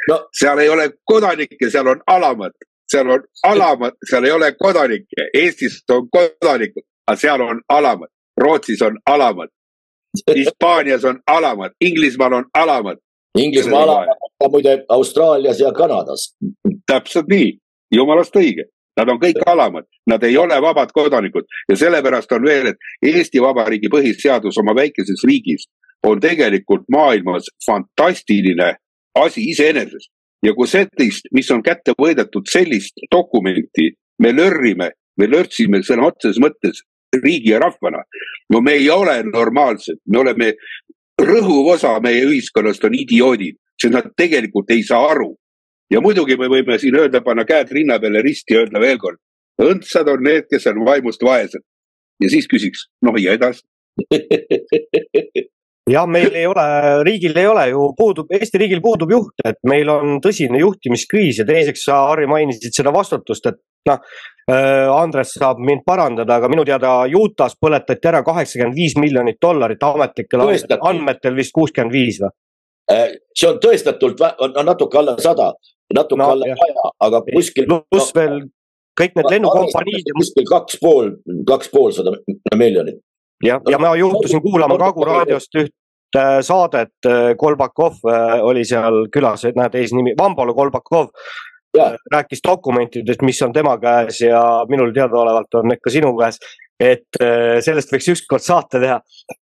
[0.09, 2.51] no., seal ei ole kodanikke, seal on alamad,
[2.91, 8.09] seal on alamad, seal ei ole kodanikke, Eestis on kodanikud, aga seal on alamad,
[8.41, 9.49] Rootsis on alamad,
[10.35, 12.97] Hispaanias on alamad, Inglismaal on alamad.
[13.39, 14.17] Inglismaa alamad,
[14.51, 16.35] muide Austraalias ja Kanadas.
[16.91, 17.57] täpselt nii.
[17.95, 18.65] Jumalast õige,
[18.97, 21.45] nad on kõik alamad, nad ei ole vabad kodanikud.
[21.69, 25.67] Ja sellepärast on veel, et Eesti Vabariigi põhiseadus oma väikeses riigis
[26.03, 28.75] on tegelikult maailmas fantastiline
[29.15, 30.09] asi iseenesest.
[30.43, 36.41] Ja kui sellist, mis on kätte võidetud, sellist dokumenti me lörrime, me lörtsime sõna otseses
[36.41, 36.83] mõttes
[37.13, 38.03] riigi ja rahvana.
[38.49, 40.53] no me ei ole normaalsed, me oleme,
[41.21, 45.33] rõhuv osa meie ühiskonnast on idioodid, sest nad tegelikult ei saa aru,
[45.91, 49.21] ja muidugi me võime siin öelda, panna käed rinna peale risti ja öelda veel kord,
[49.61, 51.61] õndsad on need, kes on vaimust vaesed.
[52.21, 53.63] ja siis küsiks, noh ja edasi
[55.89, 56.65] jah, meil ei ole,
[57.03, 61.47] riigil ei ole ju, puudub, Eesti riigil puudub juht, et meil on tõsine juhtimiskriis ja
[61.47, 63.59] teiseks sa, Harri, mainisid seda vastutust, et
[63.89, 64.87] noh äh,.
[64.91, 70.43] Andres saab mind parandada, aga minu teada Utah's põletati ära kaheksakümmend viis miljonit dollarit ametlikel
[70.43, 70.79] Tõestati.
[70.89, 72.33] andmetel vist kuuskümmend viis või?
[72.91, 75.53] Äh, see on tõestatult, on natuke alla sada,
[75.95, 77.67] natuke No, no, alla saja, aga kuskil.
[77.67, 78.41] pluss veel
[78.99, 81.13] kõik need lennukompaniid kuskil kaks pool,
[81.47, 82.15] kaks poolsada
[82.59, 82.99] miljonit.
[83.43, 86.95] Ja, ja ma juhtusin kuulama Kagu raadiost üht äh, saadet,
[87.37, 91.11] Kolbakov äh, oli seal külas, näed eesnimi, Vambolo Kolbakov
[92.11, 96.37] rääkis dokumentidest, mis on tema käes ja minul teadaolevalt on need ka sinu käes.
[96.83, 98.99] et äh, sellest võiks ükskord saate teha.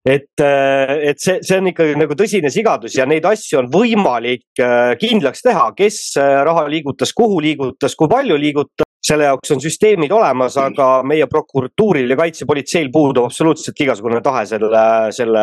[0.07, 4.95] et, et see, see on ikkagi nagu tõsine sigadus ja neid asju on võimalik äh,
[4.99, 10.13] kindlaks teha, kes äh, raha liigutas, kuhu liigutas, kui palju liigutas selle jaoks on süsteemid
[10.13, 14.85] olemas, aga meie prokuratuuril ja kaitsepolitseil puudub absoluutselt igasugune tahe selle,
[15.15, 15.43] selle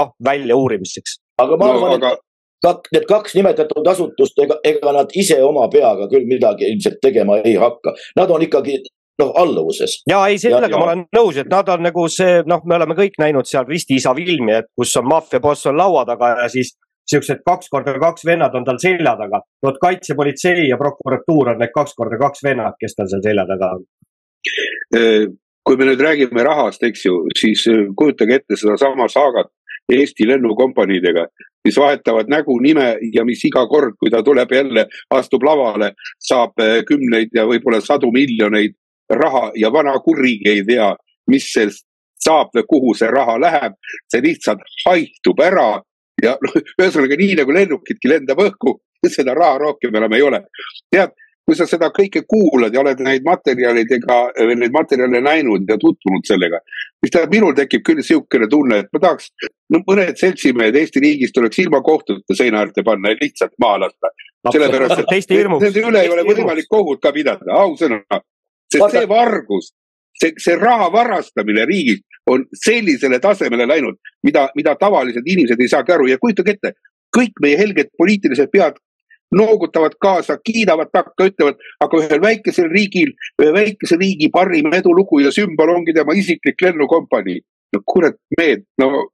[0.00, 1.18] noh, väljauurimiseks.
[1.44, 2.22] aga ma no arvan aga no,, et
[2.64, 7.38] kak, need kaks nimetatud asutust, ega, ega nad ise oma peaga küll midagi ilmselt tegema
[7.44, 7.92] ei hakka.
[8.16, 8.78] Nad on ikkagi
[9.20, 10.00] noh, alluvuses.
[10.10, 12.96] ja ei, sellega Ja- ma olen nõus, et nad on nagu see, noh, me oleme
[12.98, 16.74] kõik näinud seal ristiisa filmi, et kus on maffiaboss on laua taga ja siis
[17.10, 19.40] siuksed kaks korda kaks vennad on tal selja taga.
[19.66, 23.72] vot kaitsepolitsei ja prokuratuur on need kaks korda kaks vennad, kes tal seal selja taga
[23.78, 23.84] on.
[24.96, 25.26] eh,
[25.64, 29.52] kui me nüüd räägime rahast, eks ju, siis eh, kujutage ette sedasama saagat
[29.92, 31.26] Eesti lennukompaniidega,
[31.64, 36.60] mis vahetavad nägu, nime ja mis iga kord, kui ta tuleb jälle, astub lavale, saab
[36.64, 38.78] eh, kümneid ja võib-olla sadu miljoneid
[39.12, 40.94] raha ja vana kurigi ei tea,
[41.28, 41.84] mis sellest
[42.24, 43.74] saab või kuhu see raha läheb.
[44.08, 45.82] see lihtsalt haihtub ära
[46.24, 48.78] ja noh, ühesõnaga nii nagu lennukidki lendab õhku,
[49.16, 50.42] seda raha rohkem enam ei ole.
[50.92, 51.12] tead,
[51.44, 54.18] kui sa seda kõike kuulad ja oled neid materjalidega,
[54.56, 56.60] neid materjale näinud ja tutvunud sellega,
[57.04, 59.28] siis tähendab, minul tekib küll niisugune tunne, et ma tahaks,
[59.74, 64.12] no mõned seltsimehed Eesti riigis tuleks ilma kohtute seina äärde panna ja lihtsalt maha lasta.
[64.48, 68.00] sellepärast, et nende üle ei ole võimalik kohut ka pidada, ausõna.
[68.72, 69.74] sest see vargus,
[70.20, 75.92] see, see raha varastamine riigis on sellisele tasemele läinud, mida, mida tavalised inimesed ei saagi
[75.92, 76.72] aru ja kujutage ette,
[77.16, 78.80] kõik meie helged poliitilised pead
[79.34, 83.10] noogutavad kaasa, kiidavad takka, ütlevad, aga ühel väikesel riigil,
[83.42, 87.40] ühe väikese riigi parim edulugu ja sümbol ongi tema isiklik lennukompanii.
[87.74, 89.08] no kurat, mehed, no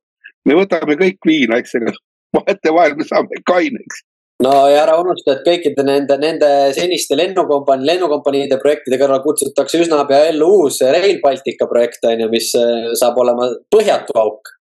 [0.44, 1.94] me võtame kõik viina, eks ole,
[2.36, 4.02] vahetevahel me saame kaineks.
[4.44, 10.04] No ja ära unusta, et kõikide nende, nende seniste lennukompanii, lennukompaniide projektide kõrval kutsutakse üsna
[10.08, 14.56] pea ellu uus Rail Baltica projekt on ju, mis eh, saab olema põhjatu auk,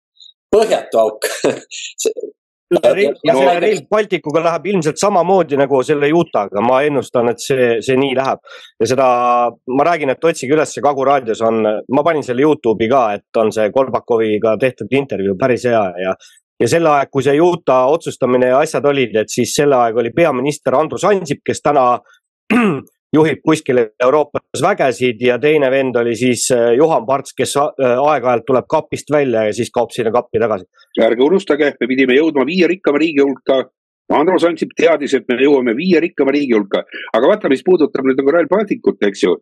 [0.54, 1.32] põhjatu auk.
[2.68, 2.82] Ja
[3.24, 7.96] No- selle Rail Balticuga läheb ilmselt samamoodi nagu selle Utah'ga, ma ennustan, et see, see
[7.96, 8.42] nii läheb.
[8.82, 9.06] ja seda,
[9.72, 13.54] ma räägin, et otsige üles Kagu raadios on, ma panin selle Youtube'i ka, et on
[13.56, 16.14] see Kolbakoviga tehtud intervjuu päris hea ja
[16.60, 20.14] ja sel ajal, kui see Utah otsustamine ja asjad olid, et siis sel ajal oli
[20.16, 21.88] peaminister Andrus Ansip, kes täna
[23.16, 28.46] juhib kuskil Euroopas vägesid ja teine vend oli siis äh, Juhan Parts, kes äh, aeg-ajalt
[28.48, 30.68] tuleb kapist välja ja siis kaob sinna kappi tagasi.
[31.02, 33.64] ärge unustage, me pidime jõudma viie rikkama riigi hulka.
[34.14, 38.20] Andrus Ansip teadis, et me jõuame viie rikkama riigi hulka, aga vaata, mis puudutab nüüd
[38.22, 39.36] nagu Rail Balticut, eks ju.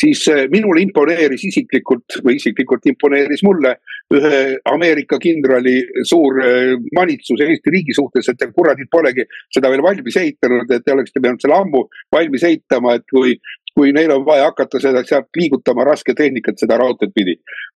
[0.00, 3.74] siis eh, minule imponeeris isiklikult või isiklikult imponeeris mulle
[4.14, 5.76] ühe Ameerika kindrali
[6.08, 10.84] suur eh, manitsus Eesti riigi suhtes, et te kuradid polegi seda veel valmis ehitanud, et
[10.84, 11.84] te oleksite pidanud selle ammu
[12.16, 13.36] valmis ehitama, et kui
[13.70, 17.36] kui neil on vaja hakata seda sealt liigutama rasketehnikat seda raudteed pidi,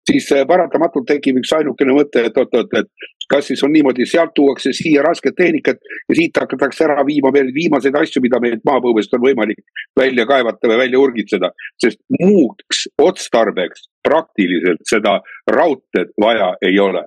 [0.07, 4.33] siis eh, paratamatult tekib üks ainukene mõte, et oot-oot, et kas siis on niimoodi, sealt
[4.35, 9.15] tuuakse siia rasket tehnikat ja siit hakatakse ära viima veel viimaseid asju, mida meilt maapõuest
[9.19, 9.63] on võimalik
[9.99, 11.53] välja kaevata või välja urgitseda,
[11.83, 15.19] sest muuks otstarbeks praktiliselt seda
[15.51, 17.05] raudteed vaja ei ole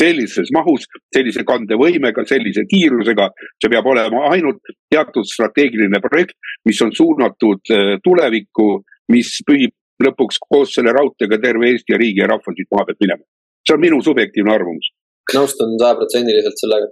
[0.00, 3.28] sellises mahus, sellise kandevõimega, sellise kiirusega,
[3.60, 6.36] see peab olema ainult teatud strateegiline projekt,
[6.68, 8.68] mis on suunatud eh, tulevikku,
[9.12, 13.02] mis pühib lõpuks koos selle raudteega terve Eesti ja riigi ja rahva siit maa pealt
[13.04, 13.24] minema.
[13.66, 14.92] see on minu subjektiivne arvamus.
[15.36, 16.88] nõustun sajaprotsendiliselt sellega.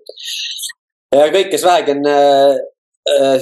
[1.36, 2.60] kõik, kes vähegi on äh,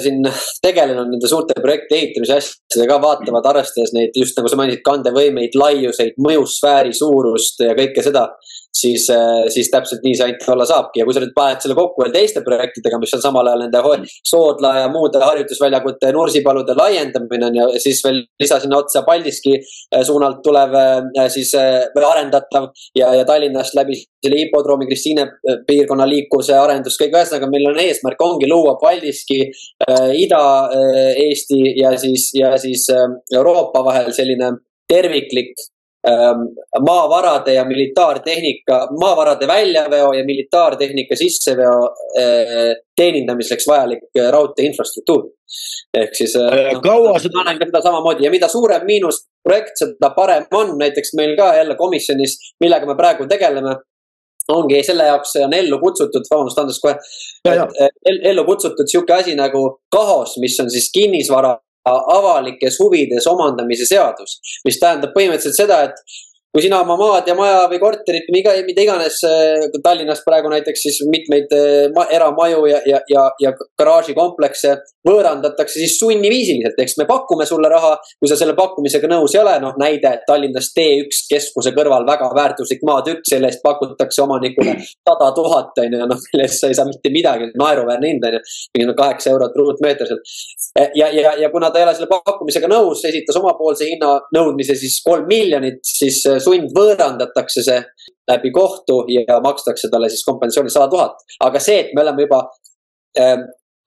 [0.01, 0.21] siin
[0.63, 6.17] tegelenud nende suurte projekti ehitamise asjadega, vaatavad, arvestades neid just nagu sa mainisid, kandevõimeid, laiuseid,
[6.23, 8.27] mõjusfääri suurust ja kõike seda
[8.77, 9.07] siis,
[9.53, 11.01] siis täpselt nii see ainult olla saabki.
[11.01, 14.07] Ja kui sa nüüd paned selle kokku veel teiste projektidega, mis on samal ajal nende
[14.27, 19.57] Soodla ja muude harjutusväljakute Nursipalude laiendamine on ja siis veel lisa sinna otsa Paldiski
[20.05, 20.75] suunalt tulev
[21.33, 21.53] siis
[21.95, 25.27] või arendatav ja, ja Tallinnast läbi selle hipodroomi Kristiine
[25.67, 27.15] piirkonna liikuvuse arendus, kõik.
[27.17, 33.83] Ühesõnaga meil on eesmärk ongi luua Paldiski äh, Ida-Eesti ja siis, ja siis äh, Euroopa
[33.85, 34.53] vahel selline
[34.89, 35.55] terviklik
[36.85, 41.79] maavarade ja militaartehnika, maavarade väljaveo ja militaartehnika sisseveo
[42.19, 45.23] äh, teenindamiseks vajalik äh, raudtee infrastruktuur.
[45.93, 46.81] ehk siis no,.
[46.81, 47.37] kaua seda.
[47.37, 51.53] ma näen ka seda samamoodi ja mida suurem miinusprojekt, seda parem on, näiteks meil ka
[51.55, 53.75] jälle komisjonis, millega me praegu tegeleme
[54.47, 56.95] ongi selle jaoks on ellu kutsutud, vabandust, Andres kohe.
[58.31, 59.63] ellu kutsutud sihuke asi nagu
[59.95, 61.57] KAHOS, mis on siis kinnisvara
[62.15, 66.17] avalikes huvides omandamise seadus, mis tähendab põhimõtteliselt seda, et
[66.53, 69.19] kui sina oma maad ja maja või korterit, mida, mida iganes
[69.83, 71.51] Tallinnas praegu näiteks siis mitmeid
[71.95, 74.77] ma, eramaju ja, ja, ja, ja garaažikomplekse
[75.07, 79.55] võõrandatakse siis sunniviisiliselt, siis me pakume sulle raha, kui sa selle pakkumisega nõus ei ole,
[79.63, 85.77] noh näide Tallinnas T1 keskuse kõrval väga väärtuslik maatükk, selle eest pakutakse omanikule sada tuhat
[85.83, 88.41] on ju, noh mille eest sa ei saa mitte midagi, naeruväärne hind on ju,
[88.77, 90.23] mingi kaheksa eurot ruutmeeter seal.
[90.95, 94.99] ja, ja, ja kuna ta ei ole selle pakkumisega nõus, esitas omapoolse hinna nõudmise siis
[95.05, 97.79] kolm miljonit, siis sundvõõrandatakse see
[98.31, 101.23] läbi kohtu ja makstakse talle siis kompensatsiooni sada tuhat.
[101.43, 102.41] aga see, et me oleme juba
[103.19, 103.37] äh,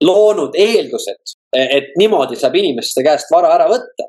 [0.04, 4.08] loonud eeldused, et niimoodi saab inimeste käest vara ära võtta.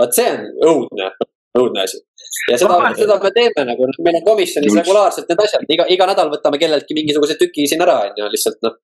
[0.00, 1.10] vot see on õudne,
[1.58, 2.00] õudne asi.
[2.50, 6.30] ja seda, seda me teeme nagu, meil on komisjonis regulaarselt need asjad, iga, iga nädal
[6.34, 8.78] võtame kelleltki mingisuguse tüki siin ära, on ju, lihtsalt noh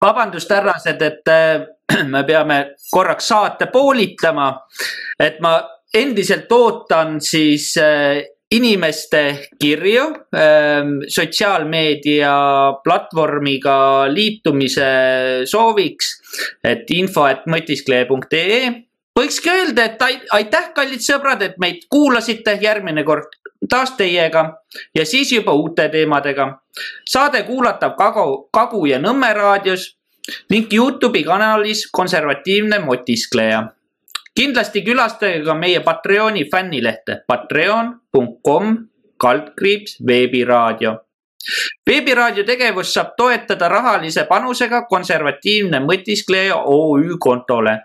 [0.00, 1.66] vabandust, härrased, et äh,
[2.14, 2.60] me peame
[2.90, 4.52] korraks saate poolitama.
[5.20, 5.58] et ma
[5.94, 12.34] endiselt ootan siis äh, inimeste kirju ähm, sotsiaalmeedia
[12.84, 14.90] platvormiga liitumise
[15.44, 16.16] sooviks,
[16.64, 18.72] et info, et mõtiskleja.ee.
[19.18, 20.02] võikski öelda, et
[20.34, 23.38] aitäh, kallid sõbrad, et meid kuulasite, järgmine kord
[23.70, 24.44] taas teiega
[24.96, 26.60] ja siis juba uute teemadega.
[27.08, 29.96] saade kuulatav Kagu, Kagu ja Nõmme raadios
[30.50, 33.68] ning Youtube'i kanalis Konservatiivne motiskleja
[34.36, 38.76] kindlasti külastage ka meie Patreoni fännilehte patreon.com
[39.20, 40.96] kaldkriips veebiraadio.
[41.86, 47.78] veebiraadio tegevust saab toetada rahalise panusega konservatiivne mõtiskleja OÜ kontole